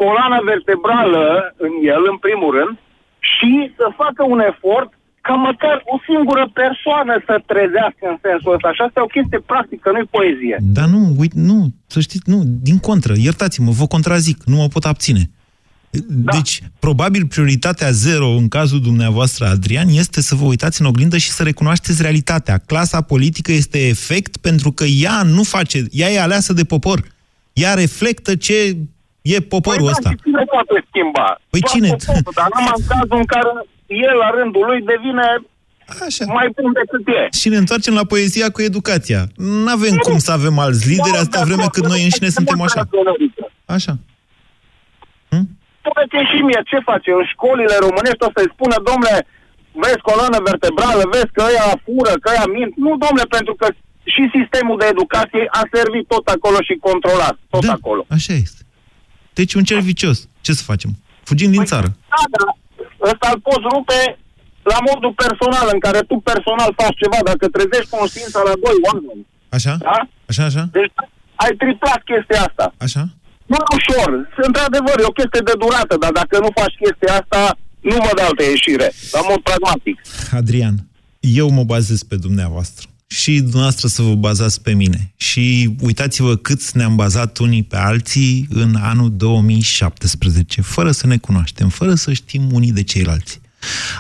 [0.01, 1.25] coloana vertebrală
[1.67, 2.75] în el, în primul rând,
[3.33, 4.91] și să facă un efort
[5.27, 8.69] ca măcar o singură persoană să trezească în sensul ăsta.
[8.77, 10.57] Și asta e o chestie practică, nu-i poezie.
[10.79, 11.59] Dar nu, uite, nu,
[11.95, 15.23] să știți, nu, din contră, iertați-mă, vă contrazic, nu mă pot abține.
[15.91, 16.33] Da.
[16.33, 21.31] Deci, probabil prioritatea zero în cazul dumneavoastră, Adrian, este să vă uitați în oglindă și
[21.31, 22.59] să recunoașteți realitatea.
[22.67, 28.35] Clasa politică este efect pentru că ea nu face, ea e aleasă de popor.Ea reflectă
[28.37, 28.77] ce
[29.23, 30.09] e poporul păi ăsta.
[30.09, 31.41] Da, și cine poate schimba?
[31.51, 31.89] Păi Doar cine?
[31.89, 33.51] Poporul, dar numai în cazul în care
[33.87, 35.27] el, la rândul lui, devine
[36.07, 36.25] Așa.
[36.33, 37.39] mai bun decât e.
[37.39, 39.23] Și ne întoarcem la poezia cu educația.
[39.37, 42.89] Nu avem cum să avem alți lideri atâta vreme cât noi înșine suntem așa.
[43.65, 43.99] Așa.
[45.89, 49.17] Spuneți și mie ce face în școlile românești, o să-i spună, domnule,
[49.83, 52.73] vezi coloană vertebrală, vezi că ăia fură, că ăia mint.
[52.85, 53.67] Nu, domnule, pentru că
[54.13, 58.03] și sistemul de educație a servit tot acolo și controlat, tot da, acolo.
[58.17, 58.63] Așa este.
[59.39, 60.19] Deci un cer vicios.
[60.47, 60.91] Ce să facem?
[61.29, 61.89] Fugim din țară.
[62.15, 62.47] Da, da,
[63.11, 64.01] ăsta îl poți rupe
[64.73, 69.27] la modul personal, în care tu personal faci ceva, dacă trezești conștiința la doi oameni.
[69.57, 69.75] Așa?
[69.89, 69.99] Da?
[70.31, 70.65] Așa, așa?
[70.79, 70.93] Deci
[71.43, 72.67] ai triplat chestia asta.
[72.87, 73.03] Așa?
[73.51, 74.09] Nu e ușor.
[74.47, 77.41] Într-adevăr, e o chestie de durată, dar dacă nu faci chestia asta,
[77.91, 78.89] nu văd altă ieșire.
[79.13, 79.97] La mod pragmatic.
[80.41, 80.77] Adrian,
[81.21, 82.89] eu mă bazez pe dumneavoastră.
[83.07, 85.13] Și dumneavoastră să vă bazați pe mine.
[85.17, 91.69] Și uitați-vă cât ne-am bazat unii pe alții în anul 2017, fără să ne cunoaștem,
[91.69, 93.41] fără să știm unii de ceilalți.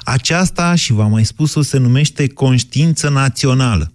[0.04, 3.92] Aceasta, și v-am mai spus-o, se numește conștiință națională.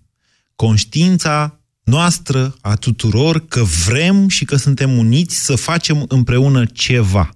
[0.56, 7.30] Conștiința noastră a tuturor că vrem și că suntem uniți să facem împreună ceva.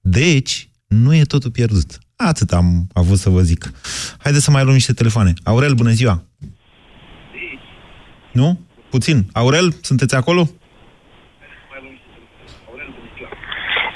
[0.00, 1.98] Deci, nu e totul pierdut.
[2.16, 3.70] Atât am avut să vă zic.
[4.18, 5.32] Haideți să mai luăm niște telefoane.
[5.44, 6.22] Aurel, bună ziua!
[8.32, 8.60] Nu?
[8.90, 9.26] Puțin.
[9.32, 10.48] Aurel, sunteți acolo?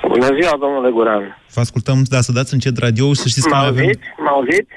[0.09, 1.43] Bună ziua, domnule Guran.
[1.55, 3.85] Vă ascultăm, da, să dați încet radio să știți că Mă noi avem...
[3.85, 4.07] auziți?
[4.19, 4.71] Mă auziți?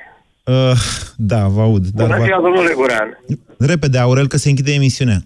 [0.46, 0.72] Uh,
[1.18, 1.86] da, vă aud.
[1.86, 2.24] Dar Bună vă...
[2.24, 3.20] ziua, domnule Guran.
[3.60, 5.18] Repede, Aurel, că se închide emisiunea.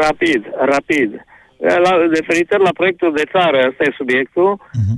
[0.00, 1.24] Rapid, rapid.
[1.58, 4.60] La, referitor la proiectul de țară, ăsta e subiectul.
[4.72, 4.94] Mhm.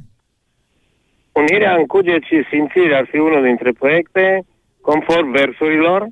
[1.32, 4.44] Unirea în cuget și simțire ar fi unul dintre proiecte,
[4.80, 6.08] conform versurilor.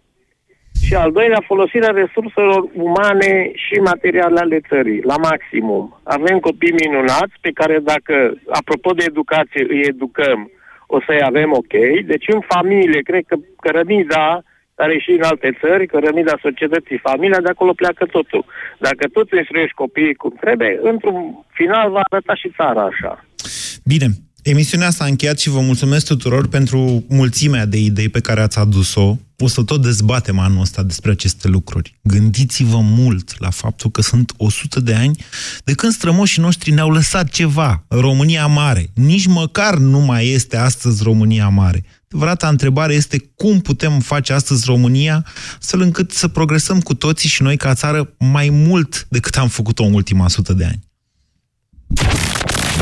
[0.86, 6.00] Și al doilea, folosirea resurselor umane și materiale ale țării, la maximum.
[6.02, 10.50] Avem copii minunați pe care dacă, apropo de educație, îi educăm,
[10.96, 11.74] o să-i avem ok.
[12.12, 14.42] Deci în familie, cred că cărămida
[14.74, 18.44] care și în alte țări, cărămida societății, familia, de acolo pleacă totul.
[18.78, 21.18] Dacă tu îți instruiești copiii cum trebuie, într-un
[21.58, 23.24] final va arăta și țara așa.
[23.84, 24.06] Bine,
[24.44, 29.18] emisiunea s-a încheiat și vă mulțumesc tuturor pentru mulțimea de idei pe care ați adus-o.
[29.38, 31.98] O să tot dezbatem anul ăsta despre aceste lucruri.
[32.02, 35.24] Gândiți-vă mult la faptul că sunt 100 de ani
[35.64, 38.90] de când strămoșii noștri ne-au lăsat ceva, România Mare.
[38.94, 41.84] Nici măcar nu mai este astăzi România Mare.
[42.06, 45.26] Adevărata întrebare este cum putem face astăzi România
[45.58, 49.84] astfel încât să progresăm cu toții și noi ca țară mai mult decât am făcut-o
[49.84, 50.80] în ultima sută de ani.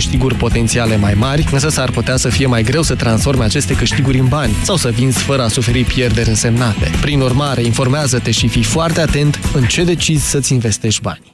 [0.00, 4.18] câștiguri potențiale mai mari, însă s-ar putea să fie mai greu să transforme aceste câștiguri
[4.18, 6.90] în bani sau să vinzi fără a suferi pierderi însemnate.
[7.00, 11.29] Prin urmare, informează-te și fii foarte atent în ce decizi să-ți investești bani.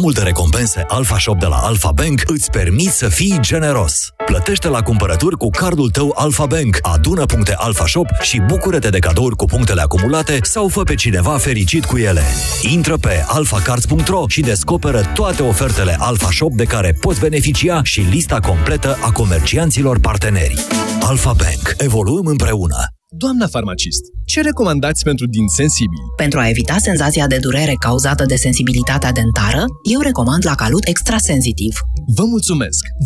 [0.00, 4.08] Prin programul de recompense Alpha Shop de la Alpha Bank îți permiți să fii generos.
[4.26, 8.98] Plătește la cumpărături cu cardul tău Alpha Bank, adună puncte Alpha Shop și bucură-te de
[8.98, 12.22] cadouri cu punctele acumulate sau fă pe cineva fericit cu ele.
[12.62, 18.38] Intră pe alphacards.ro și descoperă toate ofertele Alpha Shop de care poți beneficia și lista
[18.38, 20.66] completă a comercianților parteneri.
[21.00, 21.74] Alpha Bank.
[21.78, 22.99] Evoluăm împreună.
[23.16, 26.02] Doamna farmacist, ce recomandați pentru din sensibili?
[26.16, 31.80] Pentru a evita senzația de durere cauzată de sensibilitatea dentară, eu recomand la calut extrasensitiv.
[32.14, 32.84] Vă mulțumesc!